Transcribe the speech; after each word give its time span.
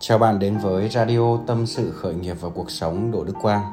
Chào 0.00 0.18
bạn 0.18 0.38
đến 0.38 0.58
với 0.58 0.88
Radio 0.88 1.38
Tâm 1.46 1.66
sự 1.66 1.90
khởi 1.90 2.14
nghiệp 2.14 2.36
và 2.40 2.48
cuộc 2.48 2.70
sống 2.70 3.10
Đỗ 3.10 3.24
Đức 3.24 3.32
Quang. 3.42 3.72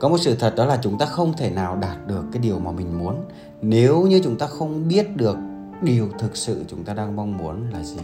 Có 0.00 0.08
một 0.08 0.18
sự 0.18 0.34
thật 0.34 0.54
đó 0.56 0.64
là 0.66 0.78
chúng 0.82 0.98
ta 0.98 1.06
không 1.06 1.32
thể 1.32 1.50
nào 1.50 1.76
đạt 1.76 2.06
được 2.06 2.24
cái 2.32 2.42
điều 2.42 2.58
mà 2.58 2.70
mình 2.72 2.98
muốn 2.98 3.24
nếu 3.62 4.02
như 4.02 4.20
chúng 4.24 4.38
ta 4.38 4.46
không 4.46 4.88
biết 4.88 5.16
được 5.16 5.36
điều 5.82 6.08
thực 6.18 6.36
sự 6.36 6.64
chúng 6.68 6.84
ta 6.84 6.94
đang 6.94 7.16
mong 7.16 7.36
muốn 7.36 7.70
là 7.72 7.82
gì. 7.82 8.00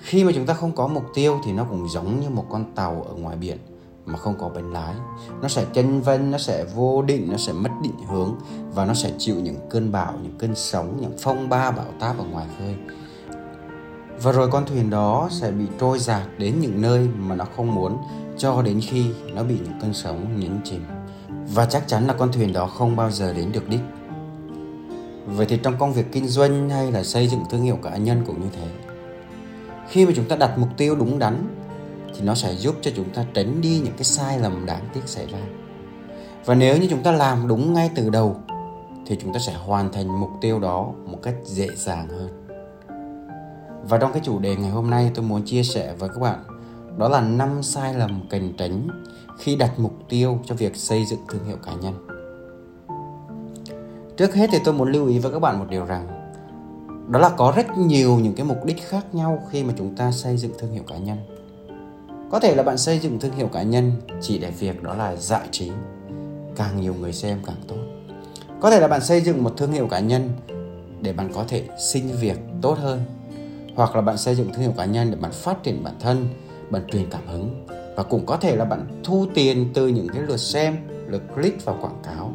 Khi 0.00 0.24
mà 0.24 0.32
chúng 0.34 0.46
ta 0.46 0.54
không 0.54 0.72
có 0.72 0.86
mục 0.86 1.04
tiêu 1.14 1.40
thì 1.44 1.52
nó 1.52 1.64
cũng 1.64 1.88
giống 1.88 2.20
như 2.20 2.30
một 2.30 2.44
con 2.50 2.74
tàu 2.74 3.02
ở 3.08 3.14
ngoài 3.14 3.36
biển 3.36 3.58
mà 4.06 4.18
không 4.18 4.34
có 4.38 4.48
bánh 4.48 4.72
lái. 4.72 4.94
Nó 5.42 5.48
sẽ 5.48 5.64
chân 5.72 6.00
vân, 6.00 6.30
nó 6.30 6.38
sẽ 6.38 6.64
vô 6.74 7.02
định, 7.02 7.28
nó 7.30 7.36
sẽ 7.36 7.52
mất 7.52 7.70
định 7.82 8.06
hướng 8.08 8.34
và 8.74 8.84
nó 8.84 8.94
sẽ 8.94 9.12
chịu 9.18 9.36
những 9.36 9.56
cơn 9.70 9.92
bão, 9.92 10.14
những 10.22 10.38
cơn 10.38 10.54
sóng, 10.54 10.98
những 11.00 11.12
phong 11.18 11.48
ba 11.48 11.70
bão 11.70 11.86
táp 12.00 12.18
ở 12.18 12.24
ngoài 12.24 12.46
khơi 12.58 12.76
và 14.22 14.32
rồi 14.32 14.48
con 14.48 14.66
thuyền 14.66 14.90
đó 14.90 15.28
sẽ 15.30 15.50
bị 15.50 15.64
trôi 15.80 15.98
dạt 15.98 16.26
đến 16.38 16.60
những 16.60 16.82
nơi 16.82 17.08
mà 17.18 17.34
nó 17.34 17.44
không 17.56 17.74
muốn, 17.74 17.98
cho 18.38 18.62
đến 18.62 18.80
khi 18.82 19.04
nó 19.34 19.42
bị 19.42 19.54
những 19.54 19.80
cơn 19.80 19.94
sóng 19.94 20.40
nhấn 20.40 20.60
chìm. 20.64 20.84
Và 21.54 21.66
chắc 21.66 21.88
chắn 21.88 22.06
là 22.06 22.14
con 22.14 22.32
thuyền 22.32 22.52
đó 22.52 22.66
không 22.66 22.96
bao 22.96 23.10
giờ 23.10 23.32
đến 23.32 23.52
được 23.52 23.68
đích. 23.68 23.80
Vậy 25.26 25.46
thì 25.46 25.58
trong 25.62 25.78
công 25.78 25.92
việc 25.92 26.12
kinh 26.12 26.28
doanh 26.28 26.70
hay 26.70 26.92
là 26.92 27.04
xây 27.04 27.28
dựng 27.28 27.40
thương 27.50 27.62
hiệu 27.62 27.76
cá 27.82 27.96
nhân 27.96 28.22
cũng 28.26 28.40
như 28.40 28.48
thế, 28.52 28.68
khi 29.88 30.06
mà 30.06 30.12
chúng 30.16 30.24
ta 30.24 30.36
đặt 30.36 30.58
mục 30.58 30.68
tiêu 30.76 30.94
đúng 30.94 31.18
đắn, 31.18 31.46
thì 32.14 32.20
nó 32.22 32.34
sẽ 32.34 32.54
giúp 32.54 32.74
cho 32.82 32.90
chúng 32.96 33.10
ta 33.10 33.24
tránh 33.34 33.60
đi 33.60 33.80
những 33.84 33.94
cái 33.96 34.04
sai 34.04 34.38
lầm 34.38 34.66
đáng 34.66 34.88
tiếc 34.94 35.02
xảy 35.06 35.26
ra. 35.26 35.38
Và 36.44 36.54
nếu 36.54 36.76
như 36.76 36.86
chúng 36.90 37.02
ta 37.02 37.12
làm 37.12 37.48
đúng 37.48 37.72
ngay 37.72 37.90
từ 37.94 38.10
đầu, 38.10 38.36
thì 39.06 39.16
chúng 39.22 39.32
ta 39.32 39.40
sẽ 39.40 39.54
hoàn 39.54 39.92
thành 39.92 40.20
mục 40.20 40.30
tiêu 40.40 40.58
đó 40.58 40.92
một 41.06 41.18
cách 41.22 41.34
dễ 41.44 41.68
dàng 41.76 42.08
hơn 42.08 42.41
và 43.88 43.98
trong 43.98 44.12
cái 44.12 44.22
chủ 44.24 44.38
đề 44.38 44.56
ngày 44.56 44.70
hôm 44.70 44.90
nay 44.90 45.10
tôi 45.14 45.24
muốn 45.24 45.42
chia 45.42 45.62
sẻ 45.62 45.94
với 45.98 46.08
các 46.08 46.18
bạn 46.20 46.44
đó 46.98 47.08
là 47.08 47.20
năm 47.20 47.62
sai 47.62 47.94
lầm 47.94 48.20
cần 48.30 48.52
tránh 48.58 48.88
khi 49.38 49.56
đặt 49.56 49.78
mục 49.78 49.92
tiêu 50.08 50.38
cho 50.44 50.54
việc 50.54 50.76
xây 50.76 51.04
dựng 51.04 51.20
thương 51.28 51.44
hiệu 51.44 51.56
cá 51.66 51.72
nhân. 51.74 51.94
Trước 54.16 54.34
hết 54.34 54.50
thì 54.52 54.58
tôi 54.64 54.74
muốn 54.74 54.92
lưu 54.92 55.06
ý 55.06 55.18
với 55.18 55.32
các 55.32 55.38
bạn 55.38 55.58
một 55.58 55.66
điều 55.70 55.84
rằng 55.84 56.06
đó 57.08 57.18
là 57.18 57.28
có 57.28 57.52
rất 57.56 57.78
nhiều 57.78 58.18
những 58.18 58.34
cái 58.34 58.46
mục 58.46 58.64
đích 58.64 58.88
khác 58.88 59.14
nhau 59.14 59.42
khi 59.50 59.64
mà 59.64 59.74
chúng 59.78 59.96
ta 59.96 60.12
xây 60.12 60.36
dựng 60.36 60.52
thương 60.58 60.72
hiệu 60.72 60.82
cá 60.88 60.96
nhân. 60.96 61.18
Có 62.30 62.40
thể 62.40 62.54
là 62.54 62.62
bạn 62.62 62.78
xây 62.78 62.98
dựng 62.98 63.18
thương 63.18 63.32
hiệu 63.32 63.46
cá 63.46 63.62
nhân 63.62 63.92
chỉ 64.20 64.38
để 64.38 64.50
việc 64.50 64.82
đó 64.82 64.94
là 64.94 65.16
giải 65.16 65.48
trí, 65.50 65.70
càng 66.56 66.80
nhiều 66.80 66.94
người 66.94 67.12
xem 67.12 67.38
càng 67.46 67.62
tốt. 67.68 67.76
Có 68.60 68.70
thể 68.70 68.80
là 68.80 68.88
bạn 68.88 69.00
xây 69.00 69.20
dựng 69.20 69.44
một 69.44 69.56
thương 69.56 69.72
hiệu 69.72 69.86
cá 69.86 70.00
nhân 70.00 70.30
để 71.00 71.12
bạn 71.12 71.32
có 71.34 71.44
thể 71.48 71.64
xin 71.78 72.06
việc 72.20 72.38
tốt 72.62 72.78
hơn 72.78 73.00
hoặc 73.74 73.96
là 73.96 74.02
bạn 74.02 74.18
xây 74.18 74.34
dựng 74.34 74.52
thương 74.52 74.62
hiệu 74.62 74.72
cá 74.76 74.84
nhân 74.84 75.10
để 75.10 75.16
bạn 75.16 75.32
phát 75.32 75.62
triển 75.62 75.84
bản 75.84 75.94
thân, 76.00 76.28
bạn 76.70 76.82
truyền 76.92 77.10
cảm 77.10 77.26
hứng. 77.26 77.66
Và 77.96 78.02
cũng 78.02 78.26
có 78.26 78.36
thể 78.36 78.56
là 78.56 78.64
bạn 78.64 79.00
thu 79.04 79.26
tiền 79.34 79.70
từ 79.74 79.88
những 79.88 80.08
cái 80.08 80.22
lượt 80.22 80.36
xem, 80.36 80.76
lượt 81.06 81.22
click 81.34 81.64
vào 81.64 81.78
quảng 81.80 82.02
cáo. 82.04 82.32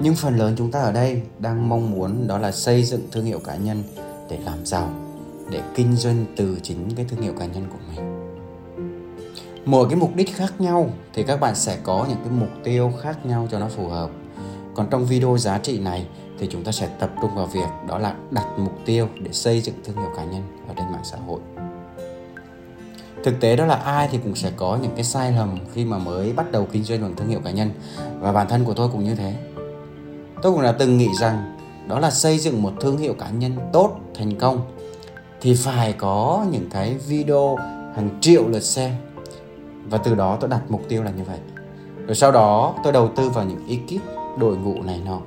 Nhưng 0.00 0.14
phần 0.14 0.36
lớn 0.36 0.54
chúng 0.58 0.70
ta 0.70 0.80
ở 0.80 0.92
đây 0.92 1.22
đang 1.38 1.68
mong 1.68 1.90
muốn 1.90 2.26
đó 2.26 2.38
là 2.38 2.52
xây 2.52 2.82
dựng 2.82 3.08
thương 3.12 3.24
hiệu 3.24 3.38
cá 3.38 3.56
nhân 3.56 3.82
để 4.30 4.38
làm 4.44 4.66
giàu, 4.66 4.90
để 5.50 5.60
kinh 5.74 5.96
doanh 5.96 6.24
từ 6.36 6.58
chính 6.62 6.94
cái 6.96 7.06
thương 7.08 7.20
hiệu 7.20 7.32
cá 7.38 7.46
nhân 7.46 7.64
của 7.70 7.78
mình. 7.88 8.16
Mỗi 9.64 9.88
cái 9.88 9.96
mục 9.96 10.16
đích 10.16 10.36
khác 10.36 10.60
nhau 10.60 10.90
thì 11.14 11.22
các 11.22 11.40
bạn 11.40 11.54
sẽ 11.54 11.78
có 11.82 12.06
những 12.08 12.18
cái 12.24 12.32
mục 12.40 12.48
tiêu 12.64 12.92
khác 13.02 13.26
nhau 13.26 13.48
cho 13.50 13.58
nó 13.58 13.68
phù 13.68 13.88
hợp. 13.88 14.10
Còn 14.74 14.86
trong 14.90 15.06
video 15.06 15.38
giá 15.38 15.58
trị 15.58 15.78
này 15.78 16.06
thì 16.40 16.48
chúng 16.50 16.64
ta 16.64 16.72
sẽ 16.72 16.86
tập 16.86 17.10
trung 17.22 17.34
vào 17.34 17.46
việc 17.46 17.68
đó 17.88 17.98
là 17.98 18.14
đặt 18.30 18.46
mục 18.58 18.72
tiêu 18.84 19.08
để 19.20 19.32
xây 19.32 19.60
dựng 19.60 19.74
thương 19.84 19.96
hiệu 19.96 20.10
cá 20.16 20.24
nhân 20.24 20.42
ở 20.68 20.74
trên 20.76 20.92
mạng 20.92 21.04
xã 21.04 21.18
hội. 21.26 21.40
Thực 23.24 23.40
tế 23.40 23.56
đó 23.56 23.66
là 23.66 23.74
ai 23.74 24.08
thì 24.10 24.18
cũng 24.18 24.34
sẽ 24.34 24.50
có 24.56 24.78
những 24.82 24.92
cái 24.94 25.04
sai 25.04 25.32
lầm 25.32 25.58
khi 25.74 25.84
mà 25.84 25.98
mới 25.98 26.32
bắt 26.32 26.52
đầu 26.52 26.66
kinh 26.72 26.84
doanh 26.84 27.02
bằng 27.02 27.16
thương 27.16 27.28
hiệu 27.28 27.40
cá 27.44 27.50
nhân, 27.50 27.70
và 28.20 28.32
bản 28.32 28.48
thân 28.48 28.64
của 28.64 28.74
tôi 28.74 28.88
cũng 28.88 29.04
như 29.04 29.14
thế. 29.14 29.34
Tôi 30.42 30.52
cũng 30.52 30.62
đã 30.62 30.72
từng 30.72 30.98
nghĩ 30.98 31.08
rằng 31.20 31.56
đó 31.88 31.98
là 31.98 32.10
xây 32.10 32.38
dựng 32.38 32.62
một 32.62 32.72
thương 32.80 32.98
hiệu 32.98 33.14
cá 33.14 33.30
nhân 33.30 33.52
tốt, 33.72 33.96
thành 34.14 34.38
công 34.38 34.60
thì 35.40 35.54
phải 35.54 35.92
có 35.92 36.46
những 36.50 36.70
cái 36.70 36.94
video, 36.94 37.56
hàng 37.96 38.18
triệu 38.20 38.48
lượt 38.48 38.62
xem. 38.62 38.92
Và 39.84 39.98
từ 39.98 40.14
đó 40.14 40.36
tôi 40.40 40.50
đặt 40.50 40.60
mục 40.68 40.82
tiêu 40.88 41.02
là 41.02 41.10
như 41.10 41.24
vậy. 41.24 41.38
Rồi 42.06 42.14
sau 42.14 42.32
đó 42.32 42.74
tôi 42.84 42.92
đầu 42.92 43.08
tư 43.16 43.30
vào 43.30 43.44
những 43.44 43.68
ekip 43.68 44.06
đội 44.38 44.56
ngũ 44.56 44.82
này 44.82 45.00
nọ 45.04 45.18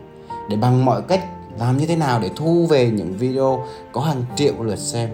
để 0.50 0.58
bằng 0.58 0.86
mọi 0.86 1.02
cách 1.02 1.26
làm 1.60 1.78
như 1.78 1.86
thế 1.86 1.96
nào 1.96 2.20
để 2.20 2.30
thu 2.36 2.68
về 2.70 2.90
những 2.90 3.14
video 3.14 3.66
có 3.92 4.02
hàng 4.02 4.26
triệu 4.36 4.54
lượt 4.64 4.80
xem. 4.80 5.10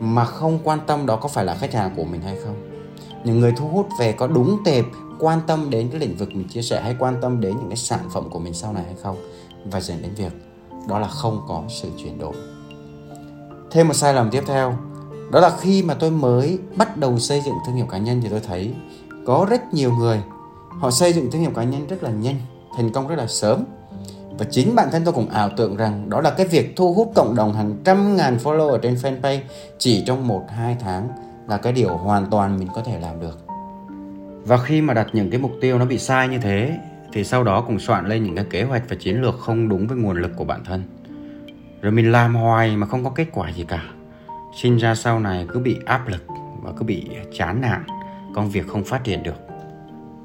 Mà 0.00 0.24
không 0.24 0.58
quan 0.64 0.78
tâm 0.86 1.06
đó 1.06 1.16
có 1.16 1.28
phải 1.28 1.44
là 1.44 1.54
khách 1.54 1.74
hàng 1.74 1.92
của 1.96 2.04
mình 2.04 2.20
hay 2.20 2.36
không. 2.44 2.54
Những 3.24 3.40
người 3.40 3.52
thu 3.56 3.68
hút 3.68 3.88
về 3.98 4.12
có 4.12 4.26
đúng 4.26 4.58
tệp 4.64 4.84
quan 5.18 5.40
tâm 5.46 5.70
đến 5.70 5.88
cái 5.90 6.00
lĩnh 6.00 6.16
vực 6.16 6.28
mình 6.28 6.48
chia 6.48 6.62
sẻ 6.62 6.80
hay 6.80 6.96
quan 6.98 7.14
tâm 7.22 7.40
đến 7.40 7.56
những 7.56 7.68
cái 7.68 7.76
sản 7.76 8.00
phẩm 8.12 8.30
của 8.30 8.38
mình 8.38 8.54
sau 8.54 8.72
này 8.72 8.84
hay 8.84 8.94
không? 9.02 9.16
Và 9.64 9.80
dẫn 9.80 10.02
đến 10.02 10.14
việc 10.14 10.32
đó 10.88 10.98
là 10.98 11.08
không 11.08 11.44
có 11.48 11.62
sự 11.68 11.88
chuyển 12.02 12.18
đổi. 12.18 12.34
Thêm 13.70 13.88
một 13.88 13.94
sai 13.94 14.14
lầm 14.14 14.30
tiếp 14.30 14.42
theo, 14.46 14.74
đó 15.32 15.40
là 15.40 15.50
khi 15.60 15.82
mà 15.82 15.94
tôi 15.94 16.10
mới 16.10 16.58
bắt 16.76 16.96
đầu 16.96 17.18
xây 17.18 17.40
dựng 17.40 17.54
thương 17.66 17.76
hiệu 17.76 17.86
cá 17.86 17.98
nhân 17.98 18.20
thì 18.22 18.28
tôi 18.28 18.40
thấy 18.40 18.74
có 19.26 19.46
rất 19.50 19.74
nhiều 19.74 19.92
người 19.92 20.22
họ 20.80 20.90
xây 20.90 21.12
dựng 21.12 21.30
thương 21.30 21.42
hiệu 21.42 21.50
cá 21.54 21.64
nhân 21.64 21.86
rất 21.86 22.02
là 22.02 22.10
nhanh, 22.10 22.36
thành 22.76 22.92
công 22.92 23.08
rất 23.08 23.16
là 23.16 23.26
sớm 23.26 23.64
và 24.38 24.46
chính 24.50 24.74
bản 24.74 24.88
thân 24.92 25.02
tôi 25.04 25.14
cũng 25.14 25.28
ảo 25.28 25.50
tưởng 25.56 25.76
rằng 25.76 26.10
đó 26.10 26.20
là 26.20 26.30
cái 26.30 26.46
việc 26.46 26.76
thu 26.76 26.94
hút 26.94 27.12
cộng 27.14 27.34
đồng 27.34 27.52
hàng 27.52 27.76
trăm 27.84 28.16
ngàn 28.16 28.36
follow 28.42 28.68
ở 28.68 28.78
trên 28.82 28.94
fanpage 28.94 29.40
chỉ 29.78 30.02
trong 30.06 30.28
1-2 30.28 30.40
tháng 30.80 31.08
là 31.48 31.56
cái 31.56 31.72
điều 31.72 31.96
hoàn 31.96 32.26
toàn 32.30 32.58
mình 32.58 32.68
có 32.74 32.82
thể 32.82 33.00
làm 33.00 33.20
được. 33.20 33.38
Và 34.46 34.56
khi 34.56 34.80
mà 34.80 34.94
đặt 34.94 35.06
những 35.12 35.30
cái 35.30 35.40
mục 35.40 35.52
tiêu 35.60 35.78
nó 35.78 35.84
bị 35.84 35.98
sai 35.98 36.28
như 36.28 36.38
thế 36.38 36.78
thì 37.12 37.24
sau 37.24 37.44
đó 37.44 37.60
cũng 37.60 37.78
soạn 37.78 38.06
lên 38.06 38.24
những 38.24 38.36
cái 38.36 38.44
kế 38.50 38.62
hoạch 38.62 38.82
và 38.88 38.96
chiến 39.00 39.22
lược 39.22 39.38
không 39.38 39.68
đúng 39.68 39.86
với 39.86 39.96
nguồn 39.96 40.16
lực 40.16 40.30
của 40.36 40.44
bản 40.44 40.64
thân. 40.64 40.82
Rồi 41.82 41.92
mình 41.92 42.12
làm 42.12 42.34
hoài 42.34 42.76
mà 42.76 42.86
không 42.86 43.04
có 43.04 43.10
kết 43.10 43.26
quả 43.32 43.52
gì 43.52 43.64
cả. 43.68 43.82
Sinh 44.62 44.76
ra 44.76 44.94
sau 44.94 45.20
này 45.20 45.46
cứ 45.48 45.60
bị 45.60 45.76
áp 45.86 46.08
lực 46.08 46.26
và 46.62 46.72
cứ 46.76 46.84
bị 46.84 47.08
chán 47.32 47.60
nản, 47.60 47.84
công 48.34 48.50
việc 48.50 48.66
không 48.68 48.84
phát 48.84 49.04
triển 49.04 49.22
được. 49.22 49.43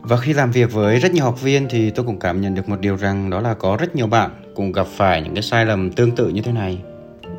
Và 0.02 0.18
khi 0.18 0.34
làm 0.34 0.52
việc 0.52 0.74
với 0.74 1.00
rất 1.00 1.14
nhiều 1.14 1.24
học 1.24 1.42
viên 1.42 1.68
thì 1.70 1.90
tôi 1.90 2.06
cũng 2.06 2.20
cảm 2.20 2.42
nhận 2.42 2.56
được 2.56 2.70
một 2.70 2.80
điều 2.80 2.96
rằng 2.96 3.30
đó 3.30 3.42
là 3.42 3.54
có 3.54 3.78
rất 3.80 3.96
nhiều 3.96 4.08
bạn 4.08 4.32
cũng 4.56 4.72
gặp 4.72 4.88
phải 4.88 5.22
những 5.22 5.34
cái 5.34 5.44
sai 5.44 5.66
lầm 5.66 5.92
tương 5.92 6.16
tự 6.16 6.30
như 6.30 6.42
thế 6.42 6.52
này. 6.52 6.80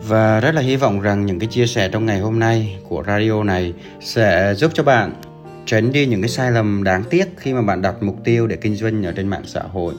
Và 0.09 0.41
rất 0.41 0.55
là 0.55 0.63
hy 0.63 0.77
vọng 0.77 1.01
rằng 1.01 1.27
những 1.27 1.39
cái 1.39 1.47
chia 1.47 1.67
sẻ 1.67 1.89
trong 1.89 2.07
ngày 2.07 2.21
hôm 2.21 2.39
nay 2.39 2.79
của 2.89 3.03
radio 3.07 3.43
này 3.45 3.75
sẽ 4.01 4.55
giúp 4.57 4.71
cho 4.75 4.83
bạn 4.83 5.13
tránh 5.67 5.93
đi 5.93 6.07
những 6.07 6.23
cái 6.23 6.29
sai 6.29 6.51
lầm 6.51 6.85
đáng 6.85 7.05
tiếc 7.11 7.25
khi 7.37 7.53
mà 7.53 7.63
bạn 7.63 7.83
đặt 7.83 8.03
mục 8.03 8.17
tiêu 8.25 8.47
để 8.47 8.57
kinh 8.57 8.77
doanh 8.77 9.07
ở 9.07 9.13
trên 9.13 9.29
mạng 9.29 9.45
xã 9.47 9.61
hội. 9.61 9.95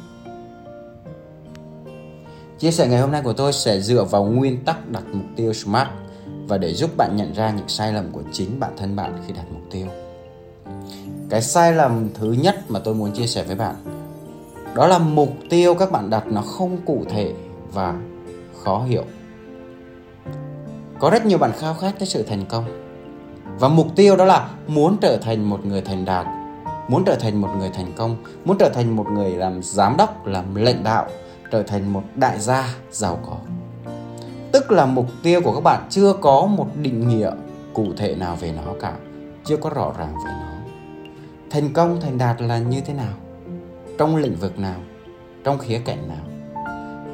Chia 2.60 2.72
sẻ 2.72 2.88
ngày 2.88 3.00
hôm 3.00 3.12
nay 3.12 3.22
của 3.24 3.34
tôi 3.34 3.54
sẽ 3.54 3.80
dựa 3.80 4.04
vào 4.04 4.26
nguyên 4.26 4.64
tắc 4.66 4.90
đặt 4.90 5.04
mục 5.14 5.26
tiêu 5.36 5.54
SMART 5.54 5.88
và 6.48 6.58
để 6.58 6.74
giúp 6.74 6.98
bạn 6.98 7.16
nhận 7.16 7.34
ra 7.34 7.52
những 7.52 7.68
sai 7.68 7.94
lầm 7.94 8.12
của 8.12 8.24
chính 8.32 8.60
bản 8.60 8.72
thân 8.78 8.96
bạn 8.96 9.18
khi 9.28 9.34
đặt 9.34 9.46
mục 9.52 9.64
tiêu 9.72 9.88
cái 11.31 11.42
sai 11.42 11.74
lầm 11.74 12.09
thứ 12.14 12.31
nhất 12.31 12.56
mà 12.69 12.80
tôi 12.80 12.96
muốn 12.96 13.12
chia 13.12 13.28
sẻ 13.28 13.44
với 13.44 13.56
bạn, 13.56 13.75
đó 14.75 14.88
là 14.88 15.00
mục 15.00 15.30
tiêu 15.50 15.75
các 15.75 15.92
bạn 15.92 16.09
đặt 16.09 16.28
nó 16.28 16.42
không 16.42 16.78
cụ 16.86 17.03
thể 17.09 17.34
và 17.74 17.96
khó 18.64 18.84
hiểu. 18.84 19.03
Có 21.00 21.09
rất 21.09 21.25
nhiều 21.25 21.38
bạn 21.38 21.52
khao 21.59 21.74
khát 21.74 21.96
cái 22.00 22.08
sự 22.08 22.24
thành 22.24 22.46
công. 22.46 22.66
Và 23.59 23.68
mục 23.68 23.88
tiêu 23.96 24.16
đó 24.16 24.25
là 24.25 24.50
muốn 24.68 24.97
trở 25.02 25.18
thành 25.18 25.50
một 25.50 25.66
người 25.66 25.81
thành 25.81 26.06
đạt, 26.06 26.25
muốn 26.88 27.03
trở 27.06 27.16
thành 27.16 27.41
một 27.41 27.50
người 27.58 27.70
thành 27.70 27.94
công, 27.96 28.16
muốn 28.46 28.58
trở 28.58 28.70
thành 28.70 28.96
một 28.96 29.06
người 29.12 29.31
làm 29.31 29.64
giám 29.64 29.97
đốc, 29.97 30.25
làm 30.28 30.56
lãnh 30.56 30.84
đạo, 30.84 31.08
trở 31.52 31.64
thành 31.64 31.94
một 31.94 32.03
đại 32.16 32.40
gia 32.40 32.75
giàu 32.91 33.20
có. 33.25 33.36
Tức 34.52 34.72
là 34.72 34.86
mục 34.86 35.08
tiêu 35.24 35.41
của 35.41 35.53
các 35.53 35.64
bạn 35.64 35.88
chưa 35.90 36.14
có 36.14 36.46
một 36.46 36.68
định 36.81 37.08
nghĩa 37.08 37.31
cụ 37.74 37.86
thể 37.97 38.16
nào 38.16 38.35
về 38.35 38.52
nó 38.52 38.73
cả, 38.79 38.94
chưa 39.46 39.58
có 39.58 39.70
rõ 39.70 39.94
ràng 39.97 40.14
về 40.26 40.32
nó 40.32 40.51
thành 41.52 41.74
công, 41.74 42.02
thành 42.02 42.18
đạt 42.18 42.42
là 42.42 42.58
như 42.58 42.82
thế 42.82 42.94
nào? 42.94 43.14
Trong 43.98 44.16
lĩnh 44.16 44.36
vực 44.36 44.59
nào? 44.59 44.80
Trong 45.44 45.58
khía 45.58 45.82
cạnh 45.86 46.08
nào? 46.08 46.26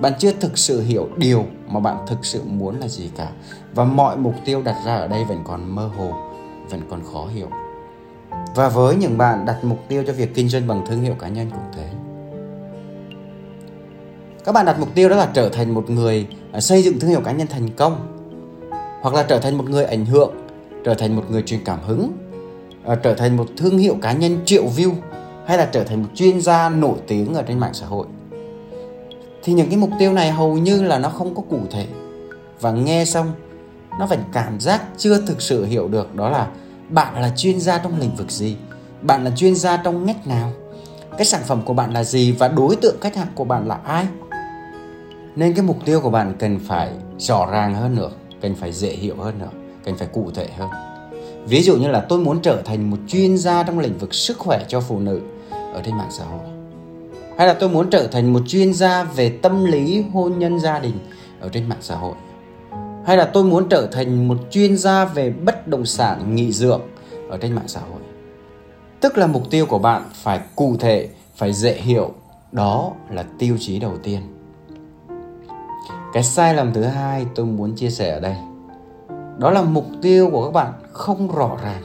Bạn 0.01 0.13
chưa 0.19 0.31
thực 0.31 0.57
sự 0.57 0.81
hiểu 0.81 1.07
điều 1.18 1.45
mà 1.68 1.80
bạn 1.80 1.98
thực 2.07 2.25
sự 2.25 2.42
muốn 2.45 2.80
là 2.80 2.88
gì 2.88 3.10
cả. 3.18 3.30
Và 3.74 3.84
mọi 3.84 4.18
mục 4.18 4.36
tiêu 4.45 4.62
đặt 4.62 4.75
ra 4.86 4.95
ở 4.95 5.07
đây 5.07 5.25
vẫn 5.25 5.44
còn 5.44 5.75
mơ 5.75 5.89
hồ, 5.98 6.12
vẫn 6.69 6.81
còn 6.89 7.01
khó 7.13 7.25
hiểu. 7.25 7.48
Và 8.56 8.69
với 8.69 8.95
những 8.95 9.18
bạn 9.18 9.45
đặt 9.45 9.63
mục 9.63 9.80
tiêu 9.88 10.04
cho 10.07 10.13
việc 10.13 10.36
kinh 10.36 10.50
doanh 10.50 10.68
bằng 10.68 10.86
thương 10.88 11.01
hiệu 11.01 11.13
cá 11.19 11.28
nhân 11.28 11.50
cũng 11.50 11.72
thế. 11.75 11.90
Các 14.45 14.51
bạn 14.51 14.66
đặt 14.66 14.80
mục 14.80 14.90
tiêu 14.95 15.10
đó 15.10 15.16
là 15.16 15.30
trở 15.33 15.50
thành 15.50 15.74
một 15.74 15.90
người 15.90 16.28
à, 16.51 16.60
xây 16.60 16.81
dựng 16.81 17.00
thương 17.00 17.10
hiệu 17.10 17.22
cá 17.22 17.31
nhân 17.31 17.48
thành 17.48 17.69
công. 17.69 18.18
Hoặc 19.01 19.16
là 19.16 19.24
trở 19.24 19.40
thành 19.40 19.57
một 19.57 19.69
người 19.69 19.86
ảnh 19.86 20.06
hưởng, 20.06 20.33
trở 20.83 20.94
thành 20.94 21.16
một 21.16 21.24
người 21.30 21.42
truyền 21.42 21.63
cảm 21.63 21.80
hứng. 21.83 22.12
À, 22.88 22.95
trở 22.95 23.13
thành 23.13 23.38
một 23.38 23.48
thương 23.57 23.78
hiệu 23.78 23.98
cá 24.01 24.12
nhân 24.12 24.39
triệu 24.45 24.63
view 24.75 24.92
hay 25.45 25.57
là 25.57 25.66
trở 25.72 25.84
thành 25.84 26.04
một 26.04 26.10
chuyên 26.16 26.42
gia 26.42 26.69
nổi 26.69 26.98
tiếng 27.07 27.34
ở 27.34 27.44
trên 27.44 27.60
mạng 27.60 27.74
xã 27.74 27.86
hội. 27.86 28.07
Thì 29.44 29.54
những 29.54 29.69
cái 29.69 29.78
mục 29.78 29.89
tiêu 30.00 30.13
này 30.13 30.31
hầu 30.31 30.57
như 30.57 30.84
là 30.84 31.00
nó 31.00 31.10
không 31.10 31.36
có 31.36 31.42
cụ 31.50 31.60
thể. 31.72 31.86
Và 32.62 32.72
nghe 32.72 33.06
xong, 33.06 33.31
nó 34.00 34.06
vẫn 34.06 34.19
cảm 34.34 34.60
giác 34.60 34.84
chưa 34.98 35.22
thực 35.22 35.42
sự 35.42 35.66
hiểu 35.66 35.88
được 35.88 36.16
đó 36.16 36.30
là 36.30 36.48
bạn 36.89 37.22
là 37.22 37.31
chuyên 37.36 37.60
gia 37.60 37.78
trong 37.78 38.00
lĩnh 38.00 38.16
vực 38.16 38.31
gì, 38.31 38.56
bạn 39.01 39.24
là 39.24 39.31
chuyên 39.36 39.56
gia 39.56 39.78
trong 39.78 40.06
ngách 40.06 40.28
nào, 40.28 40.51
cái 41.18 41.25
sản 41.25 41.42
phẩm 41.45 41.62
của 41.66 41.74
bạn 41.74 41.94
là 41.94 42.04
gì 42.04 42.31
và 42.31 42.48
đối 42.48 42.75
tượng 42.75 42.95
khách 43.01 43.16
hàng 43.16 43.28
của 43.36 43.44
bạn 43.44 43.68
là 43.68 43.80
ai. 43.83 44.06
Nên 45.36 45.54
cái 45.54 45.66
mục 45.66 45.78
tiêu 45.86 46.01
của 46.01 46.10
bạn 46.10 46.36
cần 46.40 46.60
phải 46.68 46.92
rõ 47.18 47.48
ràng 47.51 47.75
hơn 47.75 47.95
nữa, 47.95 48.12
cần 48.42 48.56
phải 48.56 48.72
dễ 48.72 48.90
hiểu 48.90 49.16
hơn 49.18 49.40
nữa, 49.40 49.50
cần 49.86 49.95
phải 49.98 50.07
cụ 50.13 50.31
thể 50.36 50.48
hơn 50.57 50.69
ví 51.47 51.61
dụ 51.61 51.77
như 51.77 51.88
là 51.88 51.99
tôi 52.09 52.19
muốn 52.19 52.41
trở 52.41 52.61
thành 52.65 52.89
một 52.89 52.97
chuyên 53.07 53.38
gia 53.38 53.63
trong 53.63 53.79
lĩnh 53.79 53.97
vực 53.97 54.13
sức 54.13 54.38
khỏe 54.38 54.65
cho 54.67 54.81
phụ 54.81 54.99
nữ 54.99 55.21
ở 55.51 55.81
trên 55.85 55.97
mạng 55.97 56.11
xã 56.11 56.25
hội. 56.25 56.39
Hay 57.38 57.47
là 57.47 57.53
tôi 57.53 57.69
muốn 57.69 57.89
trở 57.89 58.07
thành 58.07 58.33
một 58.33 58.41
chuyên 58.47 58.73
gia 58.73 59.03
về 59.03 59.29
tâm 59.29 59.65
lý 59.65 60.03
hôn 60.13 60.39
nhân 60.39 60.59
gia 60.59 60.79
đình 60.79 60.99
ở 61.39 61.49
trên 61.49 61.69
mạng 61.69 61.81
xã 61.81 61.95
hội. 61.95 62.15
Hay 63.05 63.17
là 63.17 63.25
tôi 63.25 63.44
muốn 63.44 63.69
trở 63.69 63.88
thành 63.91 64.27
một 64.27 64.38
chuyên 64.51 64.77
gia 64.77 65.05
về 65.05 65.29
bất 65.29 65.67
động 65.67 65.85
sản 65.85 66.35
nghỉ 66.35 66.51
dưỡng 66.51 66.81
ở 67.29 67.38
trên 67.38 67.53
mạng 67.53 67.67
xã 67.67 67.79
hội. 67.79 68.01
Tức 68.99 69.17
là 69.17 69.27
mục 69.27 69.49
tiêu 69.49 69.65
của 69.65 69.79
bạn 69.79 70.03
phải 70.13 70.39
cụ 70.55 70.75
thể, 70.79 71.09
phải 71.35 71.53
dễ 71.53 71.73
hiểu. 71.73 72.13
Đó 72.51 72.91
là 73.09 73.25
tiêu 73.39 73.57
chí 73.59 73.79
đầu 73.79 73.94
tiên. 74.03 74.21
Cái 76.13 76.23
sai 76.23 76.53
lầm 76.53 76.73
thứ 76.73 76.83
hai 76.83 77.25
tôi 77.35 77.45
muốn 77.45 77.75
chia 77.75 77.89
sẻ 77.89 78.11
ở 78.11 78.19
đây 78.19 78.35
đó 79.39 79.51
là 79.51 79.62
mục 79.62 79.86
tiêu 80.01 80.30
của 80.31 80.45
các 80.45 80.51
bạn, 80.51 80.74
không 80.92 81.36
rõ 81.36 81.57
ràng. 81.63 81.81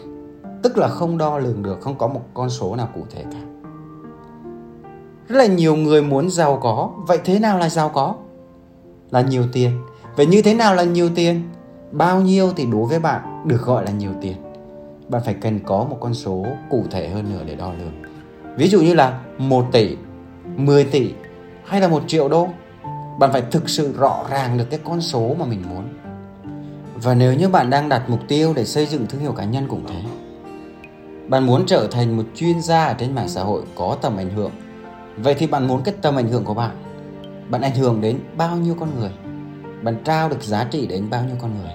Tức 0.63 0.79
là 0.79 0.89
không 0.89 1.19
đo 1.19 1.39
lường 1.39 1.63
được, 1.63 1.81
không 1.81 1.99
có 1.99 2.09
một 2.09 2.21
con 2.35 2.51
số 2.51 2.77
nào 2.77 2.89
cụ 2.95 3.01
thể 3.11 3.25
cả. 3.33 3.39
Rất 5.29 5.39
là 5.39 5.47
nhiều 5.47 5.77
người 5.77 6.03
muốn 6.03 6.31
giàu 6.31 6.59
có. 6.63 6.91
Vậy 7.07 7.19
thế 7.25 7.39
nào 7.39 7.59
là 7.59 7.69
giàu 7.69 7.89
có? 7.89 8.15
Là 9.11 9.21
nhiều 9.21 9.45
tiền. 9.53 9.71
Vậy 10.17 10.27
như 10.27 10.43
thế 10.43 10.55
nào 10.55 10.75
là 10.75 10.83
nhiều 10.83 11.11
tiền? 11.15 11.43
Bao 11.93 12.21
nhiêu 12.21 12.53
thì 12.57 12.67
đối 12.67 12.87
với 12.87 12.99
bạn, 12.99 13.43
được 13.49 13.63
gọi 13.63 13.85
là 13.85 13.91
nhiều 13.91 14.11
tiền. 14.21 14.37
Bạn 15.09 15.23
phải 15.25 15.35
cần 15.35 15.61
có 15.67 15.85
một 15.91 15.97
con 16.01 16.15
số 16.15 16.47
cụ 16.71 16.85
thể 16.91 17.09
hơn 17.09 17.25
nữa 17.33 17.41
để 17.47 17.55
đo 17.55 17.73
lường. 17.79 18.03
Ví 18.57 18.69
dụ 18.69 18.81
như 18.81 18.95
là 18.95 19.21
1 19.39 19.65
tỷ 19.73 19.97
10 20.57 20.85
tỷ 20.85 21.15
hay 21.65 21.81
là 21.81 21.89
một 21.89 22.03
triệu 22.07 22.29
đô. 22.29 22.49
Bạn 23.19 23.33
phải 23.33 23.43
thực 23.51 23.69
sự 23.69 23.95
rõ 23.99 24.25
ràng 24.31 24.59
được 24.59 24.65
cái 24.71 24.81
con 24.85 25.01
số 25.01 25.35
mà 25.39 25.45
mình 25.45 25.63
muốn 25.71 25.85
và 27.03 27.15
nếu 27.15 27.35
như 27.35 27.49
bạn 27.49 27.71
đang 27.71 27.89
đặt 27.89 28.11
mục 28.11 28.21
tiêu 28.29 28.53
để 28.57 28.65
xây 28.65 28.87
dựng 28.87 29.07
thương 29.07 29.21
hiệu 29.21 29.33
cá 29.33 29.45
nhân 29.45 29.67
cũng 29.69 29.85
thế. 29.89 30.03
Bạn 31.29 31.47
muốn 31.47 31.67
trở 31.67 31.89
thành 31.91 32.17
một 32.17 32.25
chuyên 32.35 32.61
gia 32.61 32.85
ở 32.85 32.95
trên 32.95 33.15
mạng 33.15 33.29
xã 33.29 33.43
hội 33.43 33.63
có 33.75 33.97
tầm 34.03 34.17
ảnh 34.17 34.31
hưởng. 34.31 34.51
Vậy 35.17 35.35
thì 35.39 35.47
bạn 35.47 35.69
muốn 35.69 35.83
cái 35.83 35.95
tầm 36.03 36.17
ảnh 36.17 36.29
hưởng 36.29 36.45
của 36.45 36.55
bạn 36.55 36.77
bạn 37.53 37.63
ảnh 37.63 37.75
hưởng 37.75 38.01
đến 38.01 38.19
bao 38.37 38.57
nhiêu 38.57 38.75
con 38.81 38.89
người? 38.99 39.11
Bạn 39.83 39.97
trao 40.05 40.29
được 40.29 40.43
giá 40.43 40.65
trị 40.65 40.87
đến 40.87 41.11
bao 41.11 41.25
nhiêu 41.25 41.37
con 41.41 41.51
người? 41.59 41.73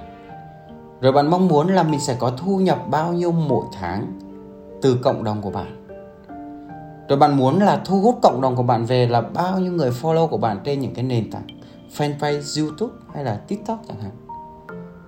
Rồi 1.01 1.11
bạn 1.11 1.27
mong 1.27 1.47
muốn 1.47 1.67
là 1.67 1.83
mình 1.83 1.99
sẽ 1.99 2.15
có 2.19 2.31
thu 2.37 2.57
nhập 2.57 2.79
bao 2.89 3.13
nhiêu 3.13 3.31
mỗi 3.31 3.65
tháng 3.79 4.19
từ 4.81 4.97
cộng 5.03 5.23
đồng 5.23 5.41
của 5.41 5.49
bạn? 5.49 5.87
Rồi 7.09 7.19
bạn 7.19 7.37
muốn 7.37 7.59
là 7.59 7.81
thu 7.85 8.01
hút 8.01 8.19
cộng 8.21 8.41
đồng 8.41 8.55
của 8.55 8.63
bạn 8.63 8.85
về 8.85 9.07
là 9.07 9.21
bao 9.21 9.59
nhiêu 9.59 9.71
người 9.71 9.89
follow 9.89 10.27
của 10.27 10.37
bạn 10.37 10.59
trên 10.63 10.79
những 10.79 10.93
cái 10.93 11.03
nền 11.03 11.31
tảng 11.31 11.47
fanpage 11.97 12.63
youtube 12.63 12.93
hay 13.13 13.23
là 13.23 13.35
tiktok 13.35 13.81
chẳng 13.87 14.01
hạn? 14.01 14.26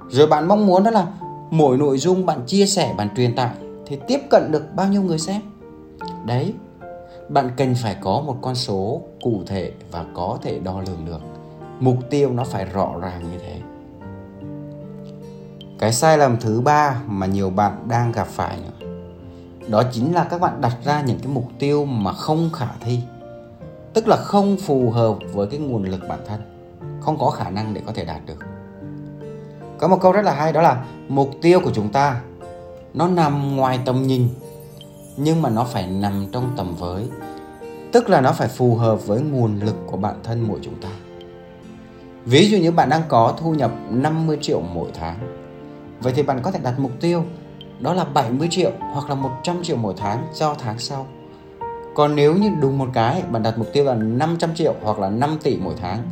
Rồi 0.09 0.27
bạn 0.27 0.47
mong 0.47 0.65
muốn 0.65 0.83
đó 0.83 0.91
là 0.91 1.07
mỗi 1.51 1.77
nội 1.77 1.97
dung 1.97 2.25
bạn 2.25 2.41
chia 2.47 2.65
sẻ, 2.65 2.93
bạn 2.97 3.09
truyền 3.15 3.35
tải 3.35 3.55
thì 3.85 3.99
tiếp 4.07 4.19
cận 4.29 4.51
được 4.51 4.63
bao 4.75 4.87
nhiêu 4.87 5.01
người 5.01 5.19
xem? 5.19 5.41
Đấy, 6.25 6.53
bạn 7.29 7.49
cần 7.57 7.75
phải 7.75 7.95
có 8.01 8.21
một 8.21 8.37
con 8.41 8.55
số 8.55 9.01
cụ 9.21 9.41
thể 9.47 9.71
và 9.91 10.05
có 10.13 10.37
thể 10.41 10.59
đo 10.59 10.81
lường 10.81 11.05
được. 11.05 11.21
Mục 11.79 11.97
tiêu 12.09 12.31
nó 12.31 12.43
phải 12.43 12.65
rõ 12.65 12.95
ràng 13.01 13.21
như 13.31 13.37
thế. 13.39 13.61
Cái 15.79 15.93
sai 15.93 16.17
lầm 16.17 16.37
thứ 16.39 16.61
ba 16.61 17.01
mà 17.07 17.25
nhiều 17.25 17.49
bạn 17.49 17.87
đang 17.89 18.11
gặp 18.11 18.27
phải 18.27 18.57
nữa, 18.57 18.87
đó 19.67 19.83
chính 19.91 20.13
là 20.13 20.23
các 20.23 20.41
bạn 20.41 20.61
đặt 20.61 20.77
ra 20.83 21.01
những 21.01 21.19
cái 21.19 21.27
mục 21.27 21.47
tiêu 21.59 21.85
mà 21.85 22.13
không 22.13 22.49
khả 22.53 22.67
thi. 22.81 22.99
Tức 23.93 24.07
là 24.07 24.17
không 24.17 24.57
phù 24.57 24.91
hợp 24.91 25.17
với 25.33 25.47
cái 25.47 25.59
nguồn 25.59 25.83
lực 25.83 26.01
bản 26.09 26.19
thân. 26.27 26.39
Không 27.01 27.17
có 27.19 27.29
khả 27.29 27.49
năng 27.49 27.73
để 27.73 27.81
có 27.85 27.91
thể 27.95 28.05
đạt 28.05 28.21
được 28.25 28.39
có 29.79 29.87
một 29.87 29.97
câu 30.01 30.11
rất 30.11 30.21
là 30.21 30.33
hay, 30.33 30.53
đó 30.53 30.61
là 30.61 30.85
mục 31.07 31.31
tiêu 31.41 31.59
của 31.59 31.71
chúng 31.73 31.89
ta, 31.89 32.21
nó 32.93 33.07
nằm 33.07 33.55
ngoài 33.55 33.79
tầm 33.85 34.03
nhìn, 34.03 34.29
nhưng 35.17 35.41
mà 35.41 35.49
nó 35.49 35.63
phải 35.63 35.87
nằm 35.87 36.25
trong 36.31 36.53
tầm 36.57 36.75
với. 36.75 37.09
Tức 37.91 38.09
là 38.09 38.21
nó 38.21 38.31
phải 38.31 38.47
phù 38.47 38.75
hợp 38.75 39.07
với 39.07 39.21
nguồn 39.21 39.59
lực 39.59 39.75
của 39.87 39.97
bản 39.97 40.15
thân 40.23 40.45
mỗi 40.47 40.59
chúng 40.61 40.81
ta. 40.81 40.89
Ví 42.25 42.49
dụ 42.49 42.57
như 42.57 42.71
bạn 42.71 42.89
đang 42.89 43.01
có 43.07 43.33
thu 43.37 43.53
nhập 43.53 43.71
50 43.89 44.37
triệu 44.41 44.61
mỗi 44.61 44.89
tháng, 44.93 45.19
vậy 46.01 46.13
thì 46.15 46.23
bạn 46.23 46.39
có 46.41 46.51
thể 46.51 46.59
đặt 46.63 46.79
mục 46.79 46.91
tiêu 46.99 47.23
đó 47.79 47.93
là 47.93 48.03
70 48.03 48.47
triệu 48.51 48.71
hoặc 48.93 49.09
là 49.09 49.15
100 49.15 49.63
triệu 49.63 49.77
mỗi 49.77 49.93
tháng 49.97 50.27
cho 50.35 50.55
tháng 50.59 50.79
sau. 50.79 51.07
Còn 51.95 52.15
nếu 52.15 52.35
như 52.35 52.49
đùng 52.61 52.77
một 52.77 52.87
cái 52.93 53.23
bạn 53.31 53.43
đặt 53.43 53.57
mục 53.57 53.67
tiêu 53.73 53.83
là 53.83 53.93
500 53.93 54.55
triệu 54.55 54.73
hoặc 54.81 54.99
là 54.99 55.09
5 55.09 55.37
tỷ 55.43 55.57
mỗi 55.57 55.73
tháng, 55.81 56.03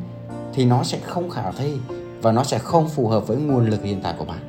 thì 0.53 0.65
nó 0.65 0.83
sẽ 0.83 0.99
không 0.99 1.29
khả 1.29 1.51
thi 1.51 1.77
và 2.27 2.33
nó 2.33 2.44
sẽ 2.44 2.59
không 2.59 2.89
phù 2.89 3.07
hợp 3.07 3.27
với 3.27 3.38
nguồn 3.38 3.69
lực 3.69 3.83
hiện 3.83 4.00
tại 4.03 4.13
của 4.18 4.25
bạn 4.25 4.39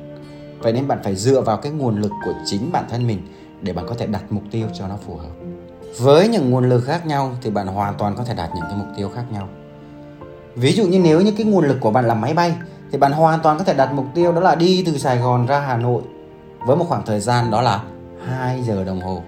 vậy 0.59 0.73
nên 0.73 0.87
bạn 0.87 0.99
phải 1.03 1.15
dựa 1.15 1.41
vào 1.41 1.57
cái 1.57 1.71
nguồn 1.71 2.01
lực 2.01 2.11
của 2.25 2.33
chính 2.45 2.71
bản 2.71 2.85
thân 2.89 3.07
mình 3.07 3.21
để 3.61 3.73
bạn 3.73 3.85
có 3.87 3.95
thể 3.95 4.07
đặt 4.07 4.23
mục 4.29 4.43
tiêu 4.51 4.67
cho 4.73 4.87
nó 4.87 4.95
phù 5.07 5.15
hợp 5.15 5.33
với 5.99 6.27
những 6.27 6.49
nguồn 6.49 6.69
lực 6.69 6.81
khác 6.81 7.05
nhau 7.05 7.31
thì 7.41 7.49
bạn 7.49 7.67
hoàn 7.67 7.93
toàn 7.97 8.15
có 8.15 8.23
thể 8.23 8.33
đạt 8.33 8.49
những 8.55 8.63
cái 8.63 8.75
mục 8.77 8.87
tiêu 8.97 9.09
khác 9.15 9.23
nhau 9.31 9.47
ví 10.55 10.73
dụ 10.73 10.87
như 10.87 10.99
nếu 10.99 11.21
như 11.21 11.31
cái 11.31 11.45
nguồn 11.45 11.65
lực 11.67 11.77
của 11.79 11.91
bạn 11.91 12.07
là 12.07 12.13
máy 12.13 12.33
bay, 12.33 12.55
thì 12.91 12.97
bạn 12.97 13.11
hoàn 13.11 13.39
toàn 13.39 13.57
có 13.57 13.63
thể 13.63 13.73
đặt 13.73 13.93
mục 13.93 14.05
tiêu 14.15 14.31
đó 14.31 14.41
là 14.41 14.55
đi 14.55 14.83
từ 14.85 14.97
Sài 14.97 15.17
Gòn 15.17 15.45
ra 15.45 15.59
Hà 15.59 15.77
Nội 15.77 16.01
với 16.65 16.75
một 16.75 16.85
khoảng 16.89 17.05
thời 17.05 17.19
gian 17.19 17.51
đó 17.51 17.61
là 17.61 17.83
2 18.25 18.61
giờ 18.61 18.83
đồng 18.83 19.01
hồ. 19.01 19.21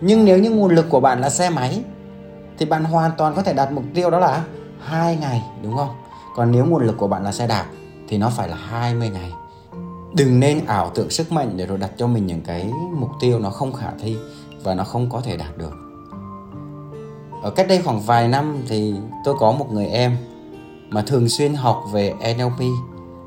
Nhưng 0.00 0.24
nếu 0.24 0.38
như 0.38 0.50
nguồn 0.50 0.74
lực 0.74 0.86
của 0.88 1.00
bạn 1.00 1.20
là 1.20 1.30
xe 1.30 1.50
máy, 1.50 1.82
thì 2.58 2.66
bạn 2.66 2.84
hoàn 2.84 3.10
toàn 3.18 3.34
có 3.34 3.42
thể 3.42 3.52
đặt 3.52 3.72
mục 3.72 3.84
tiêu 3.94 4.10
đó 4.10 4.18
là 4.18 4.44
2 4.80 5.16
ngày, 5.16 5.42
đúng 5.62 5.76
không? 5.76 5.90
Còn 6.36 6.52
nếu 6.52 6.66
nguồn 6.66 6.86
lực 6.86 6.96
của 6.98 7.08
bạn 7.08 7.24
là 7.24 7.32
xe 7.32 7.46
đạp, 7.46 7.66
thì 8.08 8.18
nó 8.18 8.30
phải 8.30 8.48
là 8.48 8.56
20 8.56 9.10
ngày. 9.10 9.32
Đừng 10.12 10.40
nên 10.40 10.64
ảo 10.66 10.90
tưởng 10.94 11.10
sức 11.10 11.32
mạnh 11.32 11.52
để 11.56 11.66
rồi 11.66 11.78
đặt 11.78 11.90
cho 11.96 12.06
mình 12.06 12.26
những 12.26 12.40
cái 12.40 12.70
mục 12.94 13.10
tiêu 13.20 13.38
nó 13.38 13.50
không 13.50 13.72
khả 13.72 13.90
thi 14.02 14.16
và 14.62 14.74
nó 14.74 14.84
không 14.84 15.10
có 15.10 15.20
thể 15.20 15.36
đạt 15.36 15.58
được. 15.58 15.72
Ở 17.42 17.50
cách 17.50 17.68
đây 17.68 17.82
khoảng 17.84 18.00
vài 18.00 18.28
năm 18.28 18.62
thì 18.68 18.94
tôi 19.24 19.34
có 19.38 19.52
một 19.52 19.66
người 19.72 19.86
em 19.86 20.16
mà 20.90 21.02
thường 21.02 21.28
xuyên 21.28 21.54
học 21.54 21.84
về 21.92 22.12
NLP 22.36 22.60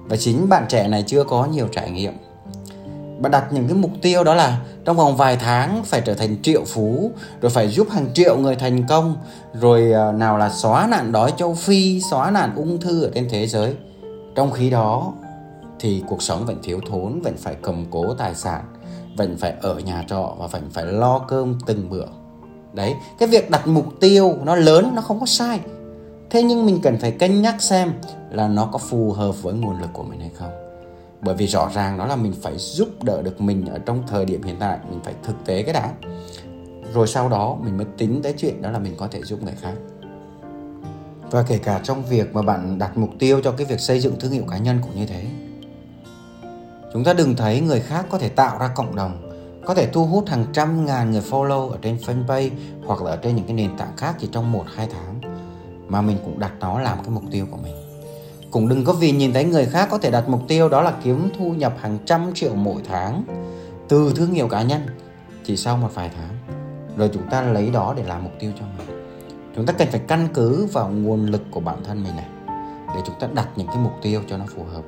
và 0.05 0.17
chính 0.17 0.49
bạn 0.49 0.65
trẻ 0.69 0.87
này 0.87 1.03
chưa 1.07 1.23
có 1.23 1.45
nhiều 1.45 1.67
trải 1.71 1.91
nghiệm 1.91 2.13
bạn 3.23 3.31
đặt 3.31 3.53
những 3.53 3.67
cái 3.67 3.77
mục 3.77 3.91
tiêu 4.01 4.23
đó 4.23 4.33
là 4.33 4.59
trong 4.85 4.97
vòng 4.97 5.15
vài 5.15 5.37
tháng 5.37 5.83
phải 5.83 6.01
trở 6.01 6.13
thành 6.13 6.41
triệu 6.41 6.63
phú, 6.65 7.11
rồi 7.41 7.49
phải 7.49 7.67
giúp 7.67 7.87
hàng 7.91 8.07
triệu 8.13 8.37
người 8.37 8.55
thành 8.55 8.87
công, 8.87 9.15
rồi 9.53 9.91
ờ, 9.91 10.11
nào 10.11 10.37
là 10.37 10.49
xóa 10.49 10.87
nạn 10.91 11.11
đói 11.11 11.33
châu 11.37 11.53
phi, 11.53 12.01
xóa 12.01 12.31
nạn 12.31 12.53
ung 12.55 12.79
thư 12.79 13.03
ở 13.03 13.11
trên 13.13 13.27
thế 13.29 13.47
giới. 13.47 13.75
Trong 14.35 14.51
khi 14.51 14.69
đó 14.69 15.13
thì 15.79 16.03
cuộc 16.07 16.21
sống 16.21 16.45
vẫn 16.45 16.57
thiếu 16.63 16.79
thốn, 16.89 17.21
vẫn 17.21 17.37
phải 17.37 17.55
cầm 17.61 17.85
cố 17.91 18.13
tài 18.13 18.35
sản, 18.35 18.63
vẫn 19.17 19.37
phải 19.37 19.53
ở 19.61 19.79
nhà 19.79 20.03
trọ 20.09 20.35
và 20.39 20.47
vẫn 20.47 20.69
phải 20.71 20.85
lo 20.85 21.19
cơm 21.19 21.59
từng 21.65 21.89
bữa. 21.89 22.05
Đấy, 22.73 22.95
cái 23.19 23.29
việc 23.29 23.49
đặt 23.49 23.67
mục 23.67 23.85
tiêu 23.99 24.37
nó 24.43 24.55
lớn, 24.55 24.91
nó 24.95 25.01
không 25.01 25.19
có 25.19 25.25
sai. 25.25 25.59
Thế 26.29 26.43
nhưng 26.43 26.65
mình 26.65 26.79
cần 26.83 26.97
phải 26.99 27.11
cân 27.11 27.41
nhắc 27.41 27.61
xem 27.61 27.93
là 28.31 28.47
nó 28.47 28.65
có 28.65 28.77
phù 28.77 29.11
hợp 29.11 29.43
với 29.43 29.53
nguồn 29.53 29.81
lực 29.81 29.89
của 29.93 30.03
mình 30.03 30.19
hay 30.19 30.31
không 30.35 30.62
bởi 31.23 31.35
vì 31.35 31.47
rõ 31.47 31.69
ràng 31.73 31.97
đó 31.97 32.05
là 32.05 32.15
mình 32.15 32.33
phải 32.41 32.53
giúp 32.57 33.03
đỡ 33.03 33.21
được 33.21 33.41
mình 33.41 33.65
ở 33.65 33.79
trong 33.79 34.03
thời 34.07 34.25
điểm 34.25 34.43
hiện 34.43 34.55
tại. 34.59 34.79
Mình 34.89 34.99
phải 35.03 35.13
thực 35.23 35.45
tế 35.45 35.63
cái 35.63 35.73
đã. 35.73 35.91
Rồi 36.93 37.07
sau 37.07 37.29
đó 37.29 37.57
mình 37.63 37.77
mới 37.77 37.85
tính 37.97 38.19
tới 38.23 38.33
chuyện 38.37 38.61
đó 38.61 38.71
là 38.71 38.79
mình 38.79 38.95
có 38.97 39.07
thể 39.07 39.21
giúp 39.23 39.43
người 39.43 39.53
khác. 39.61 39.73
Và 41.31 41.43
kể 41.43 41.57
cả 41.57 41.79
trong 41.83 42.03
việc 42.03 42.35
mà 42.35 42.41
bạn 42.41 42.77
đặt 42.79 42.97
mục 42.97 43.09
tiêu 43.19 43.41
cho 43.43 43.51
cái 43.51 43.65
việc 43.65 43.79
xây 43.79 43.99
dựng 43.99 44.19
thương 44.19 44.31
hiệu 44.31 44.43
cá 44.51 44.57
nhân 44.57 44.79
cũng 44.81 44.95
như 44.95 45.05
thế. 45.05 45.25
Chúng 46.93 47.03
ta 47.03 47.13
đừng 47.13 47.35
thấy 47.35 47.61
người 47.61 47.79
khác 47.79 48.05
có 48.09 48.17
thể 48.17 48.29
tạo 48.29 48.59
ra 48.59 48.67
cộng 48.67 48.95
đồng, 48.95 49.31
có 49.65 49.75
thể 49.75 49.89
thu 49.93 50.05
hút 50.05 50.27
hàng 50.27 50.45
trăm 50.53 50.85
ngàn 50.85 51.11
người 51.11 51.21
follow 51.21 51.69
ở 51.69 51.77
trên 51.81 51.97
fanpage 51.97 52.49
hoặc 52.85 53.01
là 53.01 53.11
ở 53.11 53.17
trên 53.17 53.35
những 53.35 53.45
cái 53.45 53.53
nền 53.53 53.77
tảng 53.77 53.97
khác 53.97 54.15
chỉ 54.19 54.29
trong 54.31 54.51
1 54.51 54.65
2 54.75 54.87
tháng. 54.93 55.21
Mà 55.87 56.01
mình 56.01 56.17
cũng 56.25 56.39
đặt 56.39 56.51
nó 56.59 56.79
làm 56.79 56.97
cái 56.97 57.09
mục 57.09 57.23
tiêu 57.31 57.45
của 57.51 57.57
mình 57.57 57.82
cũng 58.53 58.67
đừng 58.67 58.85
có 58.85 58.93
vì 58.93 59.11
nhìn 59.11 59.33
thấy 59.33 59.43
người 59.45 59.65
khác 59.65 59.87
có 59.91 59.97
thể 59.97 60.11
đặt 60.11 60.29
mục 60.29 60.41
tiêu 60.47 60.69
đó 60.69 60.81
là 60.81 60.93
kiếm 61.03 61.29
thu 61.37 61.53
nhập 61.53 61.73
hàng 61.79 61.97
trăm 62.05 62.31
triệu 62.33 62.55
mỗi 62.55 62.81
tháng. 62.89 63.23
Từ 63.87 64.13
thương 64.15 64.31
hiệu 64.31 64.47
cá 64.47 64.61
nhân, 64.61 64.81
chỉ 65.43 65.57
sau 65.57 65.77
một 65.77 65.89
vài 65.93 66.11
tháng, 66.17 66.57
rồi 66.97 67.09
chúng 67.13 67.29
ta 67.29 67.41
lấy 67.41 67.69
đó 67.69 67.93
để 67.97 68.03
làm 68.03 68.23
mục 68.23 68.31
tiêu 68.39 68.51
cho 68.59 68.65
mình. 68.77 69.05
Chúng 69.55 69.65
ta 69.65 69.73
cần 69.73 69.87
phải 69.91 70.01
căn 70.07 70.27
cứ 70.33 70.67
vào 70.73 70.89
nguồn 70.89 71.25
lực 71.25 71.41
của 71.51 71.59
bản 71.59 71.83
thân 71.83 72.03
mình 72.03 72.15
này, 72.15 72.25
để 72.95 73.01
chúng 73.05 73.15
ta 73.19 73.27
đặt 73.33 73.47
những 73.55 73.67
cái 73.67 73.77
mục 73.77 73.93
tiêu 74.01 74.21
cho 74.29 74.37
nó 74.37 74.45
phù 74.55 74.63
hợp. 74.63 74.81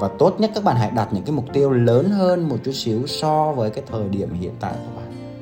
Và 0.00 0.08
tốt 0.18 0.34
nhất 0.38 0.50
các 0.54 0.64
bạn 0.64 0.76
hãy 0.76 0.90
đặt 0.90 1.08
những 1.12 1.24
cái 1.24 1.32
mục 1.32 1.44
tiêu 1.52 1.70
lớn 1.70 2.10
hơn 2.10 2.48
một 2.48 2.56
chút 2.64 2.72
xíu 2.72 3.06
so 3.06 3.52
với 3.52 3.70
cái 3.70 3.84
thời 3.90 4.08
điểm 4.08 4.34
hiện 4.40 4.52
tại 4.60 4.72
của 4.72 5.00
bạn. 5.00 5.36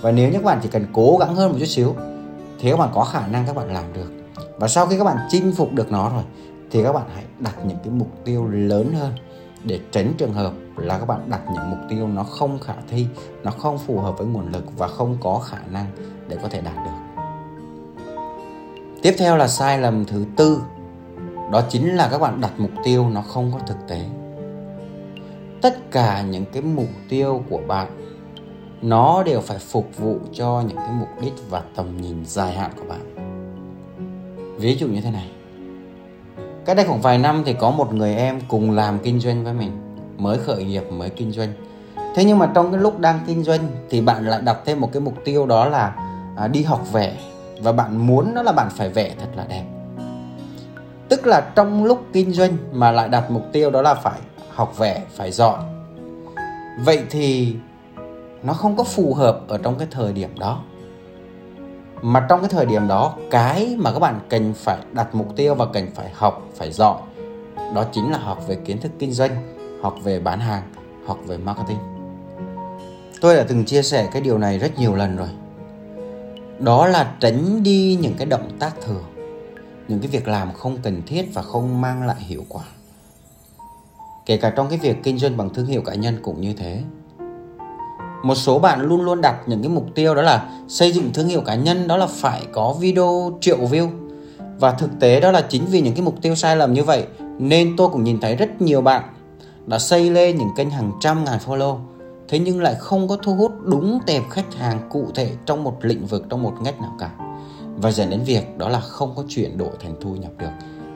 Và 0.00 0.10
nếu 0.10 0.28
như 0.28 0.38
các 0.38 0.44
bạn 0.44 0.58
chỉ 0.62 0.68
cần 0.68 0.86
cố 0.92 1.16
gắng 1.20 1.34
hơn 1.34 1.52
một 1.52 1.56
chút 1.60 1.66
xíu, 1.66 1.94
thì 2.60 2.70
các 2.70 2.76
bạn 2.76 2.90
có 2.94 3.04
khả 3.04 3.26
năng 3.26 3.46
các 3.46 3.56
bạn 3.56 3.74
làm 3.74 3.92
được. 3.92 4.12
Và 4.58 4.68
sau 4.68 4.86
khi 4.86 4.98
các 4.98 5.04
bạn 5.04 5.16
chinh 5.30 5.52
phục 5.56 5.72
được 5.72 5.92
nó 5.92 6.08
rồi 6.08 6.22
thì 6.72 6.82
các 6.82 6.92
bạn 6.92 7.06
hãy 7.14 7.24
đặt 7.38 7.54
những 7.66 7.78
cái 7.84 7.92
mục 7.92 8.24
tiêu 8.24 8.48
lớn 8.48 8.92
hơn 8.92 9.12
để 9.64 9.80
tránh 9.90 10.12
trường 10.18 10.32
hợp 10.32 10.52
là 10.76 10.98
các 10.98 11.06
bạn 11.06 11.20
đặt 11.30 11.40
những 11.52 11.70
mục 11.70 11.78
tiêu 11.90 12.08
nó 12.08 12.22
không 12.22 12.58
khả 12.58 12.74
thi, 12.88 13.06
nó 13.42 13.50
không 13.50 13.78
phù 13.78 14.00
hợp 14.00 14.18
với 14.18 14.26
nguồn 14.26 14.52
lực 14.52 14.64
và 14.78 14.88
không 14.88 15.16
có 15.20 15.38
khả 15.38 15.58
năng 15.70 15.86
để 16.28 16.36
có 16.42 16.48
thể 16.48 16.60
đạt 16.60 16.74
được. 16.84 17.22
Tiếp 19.02 19.14
theo 19.18 19.36
là 19.36 19.48
sai 19.48 19.78
lầm 19.78 20.04
thứ 20.04 20.24
tư, 20.36 20.62
đó 21.52 21.62
chính 21.68 21.96
là 21.96 22.08
các 22.10 22.18
bạn 22.18 22.40
đặt 22.40 22.52
mục 22.58 22.70
tiêu 22.84 23.08
nó 23.10 23.22
không 23.22 23.50
có 23.52 23.58
thực 23.66 23.76
tế. 23.88 24.04
Tất 25.62 25.90
cả 25.90 26.22
những 26.22 26.44
cái 26.52 26.62
mục 26.62 26.88
tiêu 27.08 27.42
của 27.50 27.60
bạn, 27.68 27.88
nó 28.82 29.22
đều 29.22 29.40
phải 29.40 29.58
phục 29.58 29.98
vụ 29.98 30.18
cho 30.32 30.62
những 30.68 30.76
cái 30.76 30.92
mục 31.00 31.08
đích 31.22 31.34
và 31.50 31.62
tầm 31.76 31.96
nhìn 32.00 32.24
dài 32.24 32.52
hạn 32.52 32.70
của 32.76 32.84
bạn. 32.88 33.14
Ví 34.58 34.76
dụ 34.76 34.86
như 34.86 35.00
thế 35.00 35.10
này 35.10 35.30
cách 36.64 36.76
đây 36.76 36.86
khoảng 36.86 37.00
vài 37.00 37.18
năm 37.18 37.42
thì 37.46 37.52
có 37.52 37.70
một 37.70 37.94
người 37.94 38.14
em 38.14 38.40
cùng 38.48 38.70
làm 38.70 38.98
kinh 38.98 39.20
doanh 39.20 39.44
với 39.44 39.52
mình 39.52 39.70
mới 40.18 40.38
khởi 40.38 40.64
nghiệp 40.64 40.84
mới 40.90 41.10
kinh 41.10 41.32
doanh. 41.32 41.52
Thế 42.14 42.24
nhưng 42.24 42.38
mà 42.38 42.50
trong 42.54 42.72
cái 42.72 42.80
lúc 42.80 42.98
đang 42.98 43.20
kinh 43.26 43.44
doanh 43.44 43.60
thì 43.90 44.00
bạn 44.00 44.26
lại 44.26 44.40
đặt 44.44 44.58
thêm 44.64 44.80
một 44.80 44.92
cái 44.92 45.00
mục 45.00 45.14
tiêu 45.24 45.46
đó 45.46 45.68
là 45.68 45.94
à, 46.36 46.48
đi 46.48 46.62
học 46.62 46.92
vẽ. 46.92 47.16
Và 47.60 47.72
bạn 47.72 48.06
muốn 48.06 48.34
đó 48.34 48.42
là 48.42 48.52
bạn 48.52 48.68
phải 48.70 48.88
vẽ 48.88 49.10
thật 49.20 49.28
là 49.36 49.44
đẹp. 49.48 49.64
Tức 51.08 51.26
là 51.26 51.40
trong 51.54 51.84
lúc 51.84 52.04
kinh 52.12 52.32
doanh 52.32 52.56
mà 52.72 52.90
lại 52.90 53.08
đặt 53.08 53.30
mục 53.30 53.42
tiêu 53.52 53.70
đó 53.70 53.82
là 53.82 53.94
phải 53.94 54.20
học 54.54 54.78
vẽ 54.78 55.02
phải 55.16 55.30
giỏi 55.30 55.58
vậy 56.78 57.02
thì 57.10 57.56
nó 58.42 58.52
không 58.52 58.76
có 58.76 58.84
phù 58.84 59.14
hợp 59.14 59.40
ở 59.48 59.58
trong 59.58 59.78
cái 59.78 59.88
thời 59.90 60.12
điểm 60.12 60.38
đó 60.38 60.62
mà 62.02 62.26
trong 62.28 62.40
cái 62.40 62.48
thời 62.48 62.66
điểm 62.66 62.88
đó, 62.88 63.16
cái 63.30 63.76
mà 63.78 63.92
các 63.92 63.98
bạn 63.98 64.20
cần 64.28 64.54
phải 64.54 64.78
đặt 64.92 65.14
mục 65.14 65.36
tiêu 65.36 65.54
và 65.54 65.66
cần 65.72 65.90
phải 65.94 66.10
học, 66.14 66.42
phải 66.54 66.72
giỏi, 66.72 67.00
đó 67.74 67.84
chính 67.92 68.10
là 68.12 68.18
học 68.18 68.48
về 68.48 68.54
kiến 68.54 68.80
thức 68.80 68.92
kinh 68.98 69.12
doanh, 69.12 69.56
học 69.82 69.94
về 70.02 70.20
bán 70.20 70.40
hàng, 70.40 70.62
học 71.06 71.18
về 71.26 71.36
marketing. 71.36 71.78
Tôi 73.20 73.36
đã 73.36 73.44
từng 73.48 73.64
chia 73.64 73.82
sẻ 73.82 74.08
cái 74.12 74.22
điều 74.22 74.38
này 74.38 74.58
rất 74.58 74.78
nhiều 74.78 74.94
lần 74.94 75.16
rồi. 75.16 75.28
Đó 76.58 76.86
là 76.86 77.14
tránh 77.20 77.62
đi 77.62 77.98
những 78.00 78.14
cái 78.18 78.26
động 78.26 78.50
tác 78.58 78.80
thừa, 78.80 79.00
những 79.88 80.00
cái 80.00 80.08
việc 80.08 80.28
làm 80.28 80.52
không 80.52 80.78
cần 80.82 81.02
thiết 81.06 81.24
và 81.34 81.42
không 81.42 81.80
mang 81.80 82.06
lại 82.06 82.16
hiệu 82.18 82.44
quả. 82.48 82.64
Kể 84.26 84.36
cả 84.36 84.50
trong 84.50 84.68
cái 84.68 84.78
việc 84.78 84.96
kinh 85.02 85.18
doanh 85.18 85.36
bằng 85.36 85.54
thương 85.54 85.66
hiệu 85.66 85.82
cá 85.82 85.94
nhân 85.94 86.18
cũng 86.22 86.40
như 86.40 86.54
thế 86.54 86.82
một 88.22 88.34
số 88.34 88.58
bạn 88.58 88.80
luôn 88.80 89.02
luôn 89.02 89.20
đặt 89.20 89.36
những 89.46 89.62
cái 89.62 89.68
mục 89.68 89.86
tiêu 89.94 90.14
đó 90.14 90.22
là 90.22 90.48
xây 90.68 90.92
dựng 90.92 91.12
thương 91.14 91.28
hiệu 91.28 91.40
cá 91.40 91.54
nhân, 91.54 91.88
đó 91.88 91.96
là 91.96 92.06
phải 92.06 92.42
có 92.52 92.74
video 92.80 93.38
triệu 93.40 93.58
view. 93.58 93.88
Và 94.58 94.72
thực 94.72 94.90
tế 95.00 95.20
đó 95.20 95.30
là 95.30 95.40
chính 95.40 95.66
vì 95.66 95.80
những 95.80 95.94
cái 95.94 96.02
mục 96.02 96.14
tiêu 96.22 96.34
sai 96.34 96.56
lầm 96.56 96.72
như 96.72 96.84
vậy, 96.84 97.06
nên 97.38 97.76
tôi 97.76 97.88
cũng 97.88 98.04
nhìn 98.04 98.20
thấy 98.20 98.36
rất 98.36 98.62
nhiều 98.62 98.80
bạn 98.80 99.02
đã 99.66 99.78
xây 99.78 100.10
lên 100.10 100.36
những 100.36 100.48
kênh 100.56 100.70
hàng 100.70 100.92
trăm 101.00 101.24
ngàn 101.24 101.38
follow, 101.46 101.78
thế 102.28 102.38
nhưng 102.38 102.62
lại 102.62 102.74
không 102.78 103.08
có 103.08 103.16
thu 103.16 103.34
hút 103.34 103.52
đúng 103.64 103.98
tệp 104.06 104.22
khách 104.30 104.54
hàng 104.54 104.88
cụ 104.90 105.06
thể 105.14 105.30
trong 105.46 105.64
một 105.64 105.76
lĩnh 105.82 106.06
vực, 106.06 106.24
trong 106.30 106.42
một 106.42 106.54
ngách 106.62 106.80
nào 106.80 106.96
cả. 106.98 107.10
Và 107.76 107.90
dẫn 107.90 108.10
đến 108.10 108.20
việc 108.26 108.58
đó 108.58 108.68
là 108.68 108.80
không 108.80 109.12
có 109.16 109.24
chuyển 109.28 109.58
đổi 109.58 109.70
thành 109.80 109.94
thu 110.00 110.16
nhập 110.16 110.32
được. 110.38 110.50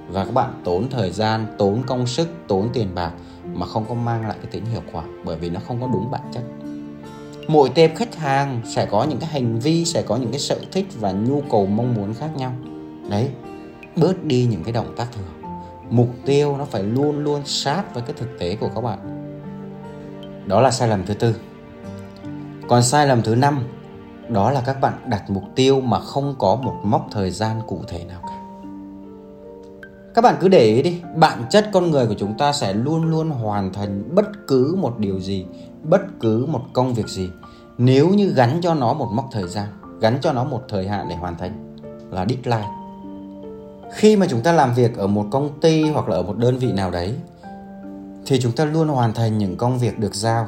Và 0.08 0.24
các 0.24 0.34
bạn 0.34 0.60
tốn 0.64 0.88
thời 0.90 1.10
gian, 1.10 1.46
tốn 1.58 1.82
công 1.86 2.06
sức, 2.06 2.28
tốn 2.48 2.68
tiền 2.72 2.94
bạc 2.94 3.12
mà 3.54 3.66
không 3.66 3.84
có 3.88 3.94
mang 3.94 4.28
lại 4.28 4.36
cái 4.42 4.52
tính 4.52 4.64
hiệu 4.64 4.82
quả 4.92 5.04
bởi 5.24 5.36
vì 5.36 5.50
nó 5.50 5.60
không 5.68 5.80
có 5.80 5.86
đúng 5.92 6.10
bản 6.10 6.22
chất 6.32 6.42
mỗi 7.48 7.70
tệp 7.74 7.96
khách 7.96 8.16
hàng 8.16 8.60
sẽ 8.64 8.86
có 8.86 9.04
những 9.04 9.18
cái 9.18 9.30
hành 9.30 9.58
vi, 9.58 9.84
sẽ 9.84 10.02
có 10.02 10.16
những 10.16 10.30
cái 10.30 10.40
sở 10.40 10.58
thích 10.72 10.86
và 11.00 11.12
nhu 11.12 11.42
cầu 11.50 11.66
mong 11.66 11.94
muốn 11.94 12.14
khác 12.14 12.30
nhau. 12.36 12.52
Đấy, 13.10 13.28
bớt 13.96 14.24
đi 14.24 14.46
những 14.50 14.64
cái 14.64 14.72
động 14.72 14.94
tác 14.96 15.06
thừa. 15.12 15.48
Mục 15.90 16.08
tiêu 16.24 16.56
nó 16.56 16.64
phải 16.64 16.82
luôn 16.82 17.18
luôn 17.18 17.40
sát 17.44 17.94
với 17.94 18.02
cái 18.02 18.12
thực 18.18 18.38
tế 18.38 18.56
của 18.56 18.68
các 18.74 18.80
bạn. 18.80 18.98
Đó 20.46 20.60
là 20.60 20.70
sai 20.70 20.88
lầm 20.88 21.06
thứ 21.06 21.14
tư. 21.14 21.34
Còn 22.68 22.82
sai 22.82 23.06
lầm 23.06 23.22
thứ 23.22 23.34
năm, 23.34 23.60
đó 24.28 24.50
là 24.50 24.62
các 24.66 24.80
bạn 24.80 24.94
đặt 25.06 25.30
mục 25.30 25.44
tiêu 25.54 25.80
mà 25.80 26.00
không 26.00 26.34
có 26.38 26.56
một 26.56 26.74
mốc 26.82 27.06
thời 27.10 27.30
gian 27.30 27.60
cụ 27.66 27.80
thể 27.88 28.04
nào 28.04 28.20
cả 28.22 28.35
các 30.16 30.22
bạn 30.22 30.36
cứ 30.40 30.48
để 30.48 30.64
ý 30.64 30.82
đi, 30.82 31.00
bản 31.16 31.44
chất 31.50 31.70
con 31.72 31.90
người 31.90 32.06
của 32.06 32.14
chúng 32.18 32.38
ta 32.38 32.52
sẽ 32.52 32.72
luôn 32.72 33.04
luôn 33.10 33.30
hoàn 33.30 33.72
thành 33.72 34.14
bất 34.14 34.26
cứ 34.46 34.76
một 34.78 34.98
điều 34.98 35.20
gì, 35.20 35.46
bất 35.82 36.00
cứ 36.20 36.46
một 36.46 36.60
công 36.72 36.94
việc 36.94 37.08
gì, 37.08 37.30
nếu 37.78 38.08
như 38.08 38.32
gắn 38.32 38.58
cho 38.62 38.74
nó 38.74 38.92
một 38.92 39.08
mốc 39.12 39.28
thời 39.32 39.48
gian, 39.48 39.66
gắn 40.00 40.18
cho 40.22 40.32
nó 40.32 40.44
một 40.44 40.62
thời 40.68 40.88
hạn 40.88 41.06
để 41.08 41.16
hoàn 41.16 41.36
thành, 41.38 41.76
là 42.10 42.26
deadline. 42.28 42.68
Khi 43.92 44.16
mà 44.16 44.26
chúng 44.30 44.40
ta 44.40 44.52
làm 44.52 44.74
việc 44.74 44.96
ở 44.96 45.06
một 45.06 45.26
công 45.30 45.60
ty 45.60 45.82
hoặc 45.82 46.08
là 46.08 46.16
ở 46.16 46.22
một 46.22 46.36
đơn 46.38 46.58
vị 46.58 46.72
nào 46.72 46.90
đấy, 46.90 47.14
thì 48.26 48.40
chúng 48.40 48.52
ta 48.52 48.64
luôn 48.64 48.88
hoàn 48.88 49.14
thành 49.14 49.38
những 49.38 49.56
công 49.56 49.78
việc 49.78 49.98
được 49.98 50.14
giao 50.14 50.46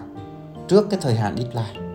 trước 0.68 0.90
cái 0.90 1.00
thời 1.02 1.14
hạn 1.14 1.37
deadline. 1.37 1.88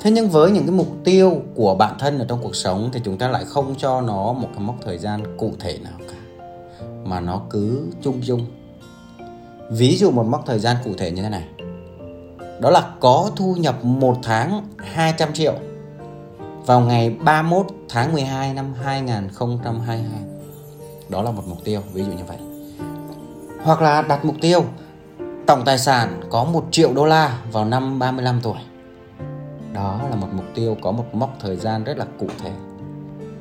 Thế 0.00 0.10
nhưng 0.10 0.28
với 0.28 0.50
những 0.50 0.66
cái 0.66 0.74
mục 0.74 0.88
tiêu 1.04 1.42
của 1.54 1.74
bản 1.74 1.96
thân 1.98 2.18
ở 2.18 2.26
trong 2.28 2.38
cuộc 2.42 2.56
sống 2.56 2.90
thì 2.92 3.00
chúng 3.04 3.18
ta 3.18 3.28
lại 3.28 3.44
không 3.44 3.74
cho 3.78 4.00
nó 4.00 4.32
một 4.32 4.48
cái 4.54 4.60
mốc 4.60 4.76
thời 4.84 4.98
gian 4.98 5.36
cụ 5.38 5.52
thể 5.60 5.78
nào 5.78 5.98
cả 6.08 6.11
mà 7.04 7.20
nó 7.20 7.40
cứ 7.50 7.86
chung 8.02 8.20
chung. 8.26 8.46
Ví 9.70 9.96
dụ 9.96 10.10
một 10.10 10.26
mốc 10.26 10.42
thời 10.46 10.58
gian 10.58 10.76
cụ 10.84 10.90
thể 10.98 11.10
như 11.10 11.22
thế 11.22 11.28
này. 11.28 11.44
Đó 12.60 12.70
là 12.70 12.92
có 13.00 13.30
thu 13.36 13.54
nhập 13.58 13.84
một 13.84 14.16
tháng 14.22 14.62
200 14.78 15.32
triệu 15.32 15.54
vào 16.66 16.80
ngày 16.80 17.10
31 17.10 17.66
tháng 17.88 18.12
12 18.12 18.54
năm 18.54 18.74
2022 18.84 20.04
đó 21.08 21.22
là 21.22 21.30
một 21.30 21.42
mục 21.48 21.58
tiêu, 21.64 21.80
ví 21.92 22.04
dụ 22.04 22.12
như 22.12 22.24
vậy. 22.26 22.36
Hoặc 23.64 23.82
là 23.82 24.02
đặt 24.02 24.24
mục 24.24 24.34
tiêu, 24.40 24.64
tổng 25.46 25.62
tài 25.64 25.78
sản 25.78 26.20
có 26.30 26.44
1 26.44 26.64
triệu 26.70 26.92
đô 26.94 27.04
la 27.04 27.38
vào 27.52 27.64
năm 27.64 27.98
35 27.98 28.40
tuổi. 28.42 28.56
Đó 29.72 30.00
là 30.10 30.16
một 30.16 30.26
mục 30.32 30.44
tiêu, 30.54 30.76
có 30.82 30.92
một 30.92 31.04
mốc 31.12 31.36
thời 31.40 31.56
gian 31.56 31.84
rất 31.84 31.98
là 31.98 32.06
cụ 32.18 32.26
thể. 32.38 32.50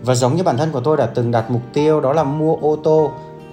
Và 0.03 0.15
giống 0.15 0.35
như 0.35 0.43
bản 0.43 0.57
thân 0.57 0.71
của 0.71 0.81
tôi 0.81 0.97
đã 0.97 1.05
từng 1.05 1.31
đặt 1.31 1.51
mục 1.51 1.61
tiêu, 1.73 2.01
đó 2.01 2.13
là 2.13 2.23
mua 2.23 2.55
ô 2.55 2.75
tô 2.83 3.11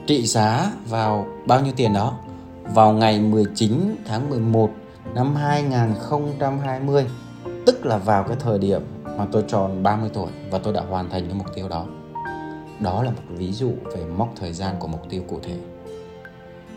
trị 0.09 0.27
giá 0.27 0.73
vào 0.89 1.27
bao 1.47 1.61
nhiêu 1.61 1.73
tiền 1.77 1.93
đó? 1.93 2.15
Vào 2.63 2.93
ngày 2.93 3.21
19 3.21 3.97
tháng 4.07 4.31
11 4.31 4.71
năm 5.15 5.35
2020 5.35 7.07
tức 7.67 7.87
là 7.87 7.97
vào 7.97 8.23
cái 8.23 8.37
thời 8.41 8.59
điểm 8.59 8.83
mà 9.19 9.27
tôi 9.33 9.45
tròn 9.49 9.83
30 9.83 10.11
tuổi 10.15 10.31
và 10.51 10.59
tôi 10.59 10.73
đã 10.73 10.81
hoàn 10.81 11.11
thành 11.11 11.27
cái 11.27 11.35
mục 11.35 11.47
tiêu 11.55 11.69
đó. 11.69 11.87
Đó 12.81 13.03
là 13.03 13.11
một 13.11 13.23
ví 13.29 13.53
dụ 13.53 13.71
về 13.97 14.05
mốc 14.17 14.29
thời 14.41 14.53
gian 14.53 14.75
của 14.79 14.89
mục 14.89 15.03
tiêu 15.11 15.23
cụ 15.29 15.39
thể. 15.43 15.57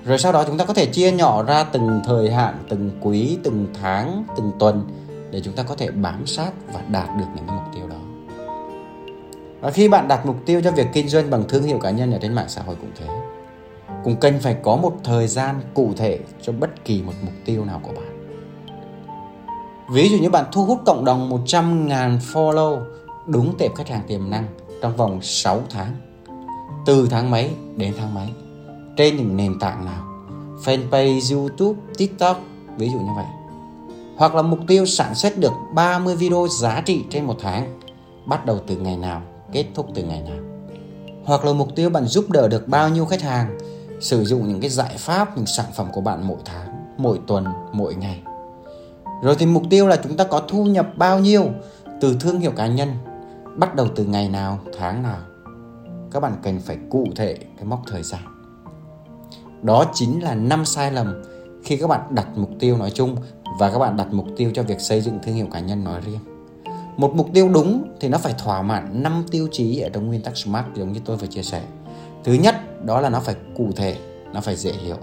Rồi 0.05 0.17
sau 0.17 0.31
đó 0.31 0.43
chúng 0.47 0.57
ta 0.57 0.65
có 0.65 0.73
thể 0.73 0.85
chia 0.85 1.11
nhỏ 1.11 1.43
ra 1.43 1.63
từng 1.63 2.01
thời 2.05 2.31
hạn, 2.31 2.63
từng 2.69 2.91
quý, 3.01 3.37
từng 3.43 3.67
tháng, 3.81 4.23
từng 4.37 4.51
tuần 4.59 4.83
để 5.31 5.41
chúng 5.41 5.53
ta 5.53 5.63
có 5.63 5.75
thể 5.75 5.91
bám 5.91 6.27
sát 6.27 6.51
và 6.73 6.81
đạt 6.89 7.09
được 7.19 7.25
những 7.35 7.45
cái 7.47 7.55
mục 7.55 7.65
tiêu 7.75 7.87
đó. 7.87 7.97
Và 9.61 9.71
khi 9.71 9.89
bạn 9.89 10.07
đặt 10.07 10.25
mục 10.25 10.35
tiêu 10.45 10.61
cho 10.63 10.71
việc 10.71 10.87
kinh 10.93 11.09
doanh 11.09 11.29
bằng 11.29 11.43
thương 11.49 11.63
hiệu 11.63 11.79
cá 11.79 11.89
nhân 11.89 12.11
ở 12.11 12.19
trên 12.21 12.33
mạng 12.33 12.49
xã 12.49 12.61
hội 12.61 12.75
cũng 12.81 12.91
thế 12.99 13.20
cũng 14.03 14.15
cần 14.15 14.39
phải 14.39 14.55
có 14.63 14.75
một 14.75 14.93
thời 15.03 15.27
gian 15.27 15.61
cụ 15.73 15.93
thể 15.97 16.19
cho 16.41 16.53
bất 16.53 16.85
kỳ 16.85 17.01
một 17.01 17.13
mục 17.21 17.33
tiêu 17.45 17.65
nào 17.65 17.81
của 17.83 17.91
bạn. 17.91 18.11
Ví 19.93 20.09
dụ 20.09 20.17
như 20.17 20.29
bạn 20.29 20.45
thu 20.51 20.65
hút 20.65 20.79
cộng 20.85 21.05
đồng 21.05 21.29
100.000 21.45 22.19
follow 22.19 22.81
đúng 23.27 23.57
tệp 23.57 23.75
khách 23.75 23.87
hàng 23.87 24.01
tiềm 24.07 24.29
năng 24.29 24.45
trong 24.81 24.95
vòng 24.95 25.19
6 25.21 25.61
tháng. 25.69 25.95
Từ 26.85 27.07
tháng 27.09 27.31
mấy 27.31 27.51
đến 27.75 27.93
tháng 27.97 28.13
mấy. 28.13 28.27
Trên 28.97 29.17
những 29.17 29.37
nền 29.37 29.59
tảng 29.59 29.85
nào? 29.85 30.05
Fanpage, 30.65 31.37
youtube, 31.37 31.79
tiktok, 31.97 32.41
ví 32.77 32.89
dụ 32.89 32.99
như 32.99 33.11
vậy. 33.15 33.25
Hoặc 34.17 34.35
là 34.35 34.41
mục 34.41 34.59
tiêu 34.67 34.85
sản 34.85 35.15
xuất 35.15 35.37
được 35.37 35.51
30 35.73 36.15
video 36.15 36.47
giá 36.59 36.81
trị 36.81 37.03
trên 37.09 37.25
một 37.25 37.35
tháng, 37.41 37.79
bắt 38.25 38.45
đầu 38.45 38.59
từ 38.67 38.75
ngày 38.75 38.97
nào, 38.97 39.21
kết 39.51 39.65
thúc 39.75 39.87
từ 39.95 40.03
ngày 40.03 40.21
nào? 40.21 40.37
Hoặc 41.25 41.45
là 41.45 41.53
mục 41.53 41.75
tiêu 41.75 41.89
bạn 41.89 42.05
giúp 42.05 42.29
đỡ 42.29 42.47
được 42.47 42.67
bao 42.67 42.89
nhiêu 42.89 43.05
khách 43.05 43.21
hàng 43.21 43.57
sử 44.01 44.23
dụng 44.23 44.47
những 44.47 44.61
cái 44.61 44.69
giải 44.69 44.95
pháp, 44.97 45.37
những 45.37 45.45
sản 45.45 45.65
phẩm 45.75 45.87
của 45.93 46.01
bạn 46.01 46.27
mỗi 46.27 46.37
tháng, 46.45 46.67
mỗi 46.97 47.19
tuần, 47.27 47.45
mỗi 47.73 47.95
ngày. 47.95 48.21
Rồi 49.23 49.35
thì 49.39 49.45
mục 49.45 49.63
tiêu 49.69 49.87
là 49.87 49.95
chúng 50.03 50.17
ta 50.17 50.23
có 50.23 50.41
thu 50.47 50.65
nhập 50.65 50.87
bao 50.97 51.19
nhiêu 51.19 51.49
từ 52.01 52.17
thương 52.19 52.39
hiệu 52.39 52.51
cá 52.51 52.67
nhân, 52.67 52.89
bắt 53.57 53.75
đầu 53.75 53.87
từ 53.95 54.05
ngày 54.05 54.29
nào, 54.29 54.59
tháng 54.77 55.03
nào. 55.03 55.19
Các 56.11 56.19
bạn 56.19 56.33
cần 56.43 56.59
phải 56.59 56.77
cụ 56.89 57.07
thể 57.15 57.37
cái 57.37 57.65
mốc 57.65 57.81
thời 57.87 58.03
gian. 58.03 58.21
Đó 59.61 59.85
chính 59.93 60.23
là 60.23 60.35
năm 60.35 60.65
sai 60.65 60.91
lầm 60.91 61.23
khi 61.63 61.77
các 61.77 61.87
bạn 61.87 62.01
đặt 62.09 62.27
mục 62.35 62.49
tiêu 62.59 62.77
nói 62.77 62.91
chung 62.91 63.15
và 63.59 63.71
các 63.71 63.79
bạn 63.79 63.97
đặt 63.97 64.07
mục 64.11 64.27
tiêu 64.37 64.51
cho 64.53 64.63
việc 64.63 64.79
xây 64.79 65.01
dựng 65.01 65.19
thương 65.23 65.35
hiệu 65.35 65.47
cá 65.51 65.59
nhân 65.59 65.83
nói 65.83 66.01
riêng. 66.05 66.19
Một 66.97 67.15
mục 67.15 67.27
tiêu 67.33 67.49
đúng 67.49 67.95
thì 67.99 68.09
nó 68.09 68.17
phải 68.17 68.33
thỏa 68.43 68.61
mãn 68.61 69.03
năm 69.03 69.23
tiêu 69.31 69.47
chí 69.51 69.79
ở 69.79 69.89
trong 69.89 70.07
nguyên 70.07 70.21
tắc 70.21 70.37
SMART 70.37 70.65
giống 70.75 70.93
như 70.93 70.99
tôi 71.05 71.17
vừa 71.17 71.27
chia 71.27 71.43
sẻ 71.43 71.61
thứ 72.23 72.33
nhất 72.33 72.85
đó 72.85 73.01
là 73.01 73.09
nó 73.09 73.19
phải 73.19 73.35
cụ 73.57 73.69
thể 73.75 73.97
nó 74.33 74.41
phải 74.41 74.55
dễ 74.55 74.71
hiểu. 74.71 74.97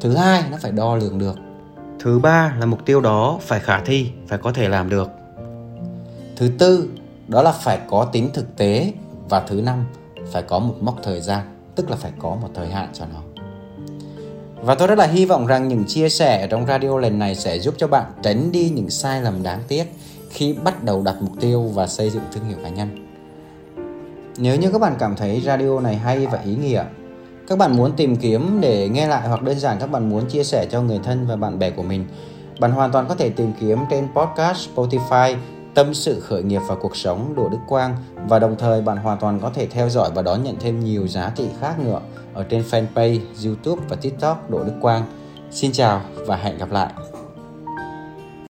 Thứ 0.00 0.16
hai 0.16 0.44
nó 0.50 0.56
phải 0.60 0.72
đo 0.72 0.96
lường 0.96 1.18
được. 1.18 1.36
Thứ 2.00 2.18
ba 2.18 2.56
là 2.60 2.66
mục 2.66 2.86
tiêu 2.86 3.00
đó 3.00 3.38
phải 3.40 3.60
khả 3.60 3.80
thi 3.80 4.10
phải 4.26 4.38
có 4.38 4.52
thể 4.52 4.68
làm 4.68 4.88
được. 4.88 5.08
Thứ 6.36 6.50
tư 6.58 6.88
đó 7.28 7.42
là 7.42 7.52
phải 7.52 7.78
có 7.88 8.04
tính 8.12 8.30
thực 8.34 8.56
tế. 8.56 8.92
Và 9.28 9.40
thứ 9.40 9.60
năm 9.60 9.84
phải 10.32 10.42
có 10.42 10.58
một 10.58 10.74
mốc 10.80 10.96
thời 11.02 11.20
gian 11.20 11.40
tức 11.74 11.90
là 11.90 11.96
phải 11.96 12.12
có 12.18 12.28
một 12.28 12.48
thời 12.54 12.68
hạn 12.68 12.88
cho 12.92 13.04
nó. 13.14 13.20
Và 14.62 14.74
tôi 14.74 14.88
rất 14.88 14.98
là 14.98 15.06
hy 15.06 15.24
vọng 15.24 15.46
rằng 15.46 15.68
những 15.68 15.84
chia 15.86 16.08
sẻ 16.08 16.40
ở 16.40 16.46
trong 16.46 16.66
radio 16.66 16.98
lần 16.98 17.18
này 17.18 17.34
sẽ 17.34 17.58
giúp 17.58 17.74
cho 17.78 17.88
bạn 17.88 18.12
tránh 18.22 18.52
đi 18.52 18.70
những 18.70 18.90
sai 18.90 19.22
lầm 19.22 19.42
đáng 19.42 19.60
tiếc 19.68 19.84
khi 20.30 20.52
bắt 20.52 20.84
đầu 20.84 21.02
đặt 21.02 21.16
mục 21.20 21.32
tiêu 21.40 21.62
và 21.62 21.86
xây 21.86 22.10
dựng 22.10 22.22
thương 22.32 22.44
hiệu 22.44 22.58
cá 22.62 22.68
nhân. 22.68 23.11
Nếu 24.38 24.56
như 24.56 24.70
các 24.70 24.80
bạn 24.80 24.96
cảm 24.98 25.16
thấy 25.16 25.40
radio 25.40 25.80
này 25.80 25.96
hay 25.96 26.26
và 26.26 26.38
ý 26.44 26.54
nghĩa, 26.56 26.84
các 27.48 27.58
bạn 27.58 27.76
muốn 27.76 27.92
tìm 27.92 28.16
kiếm 28.16 28.58
để 28.60 28.88
nghe 28.88 29.06
lại 29.06 29.28
hoặc 29.28 29.42
đơn 29.42 29.58
giản 29.58 29.76
các 29.80 29.90
bạn 29.90 30.10
muốn 30.10 30.26
chia 30.26 30.44
sẻ 30.44 30.66
cho 30.70 30.82
người 30.82 31.00
thân 31.04 31.26
và 31.26 31.36
bạn 31.36 31.58
bè 31.58 31.70
của 31.70 31.82
mình, 31.82 32.04
bạn 32.60 32.72
hoàn 32.72 32.92
toàn 32.92 33.06
có 33.08 33.14
thể 33.14 33.30
tìm 33.30 33.52
kiếm 33.60 33.78
trên 33.90 34.08
podcast 34.14 34.68
Spotify 34.74 35.36
Tâm 35.74 35.94
sự 35.94 36.20
khởi 36.20 36.42
nghiệp 36.42 36.60
và 36.68 36.74
cuộc 36.74 36.96
sống 36.96 37.34
Đỗ 37.36 37.48
Đức 37.48 37.58
Quang 37.68 37.96
và 38.28 38.38
đồng 38.38 38.56
thời 38.58 38.82
bạn 38.82 38.96
hoàn 38.96 39.18
toàn 39.18 39.40
có 39.40 39.50
thể 39.50 39.66
theo 39.66 39.88
dõi 39.88 40.10
và 40.14 40.22
đón 40.22 40.42
nhận 40.42 40.56
thêm 40.60 40.80
nhiều 40.80 41.08
giá 41.08 41.32
trị 41.36 41.48
khác 41.60 41.78
nữa 41.78 42.00
ở 42.34 42.44
trên 42.44 42.62
fanpage, 42.70 43.20
YouTube 43.44 43.82
và 43.88 43.96
TikTok 43.96 44.50
Đỗ 44.50 44.64
Đức 44.64 44.74
Quang. 44.80 45.02
Xin 45.50 45.72
chào 45.72 46.00
và 46.26 46.36
hẹn 46.36 46.58
gặp 46.58 46.70
lại. 46.70 46.92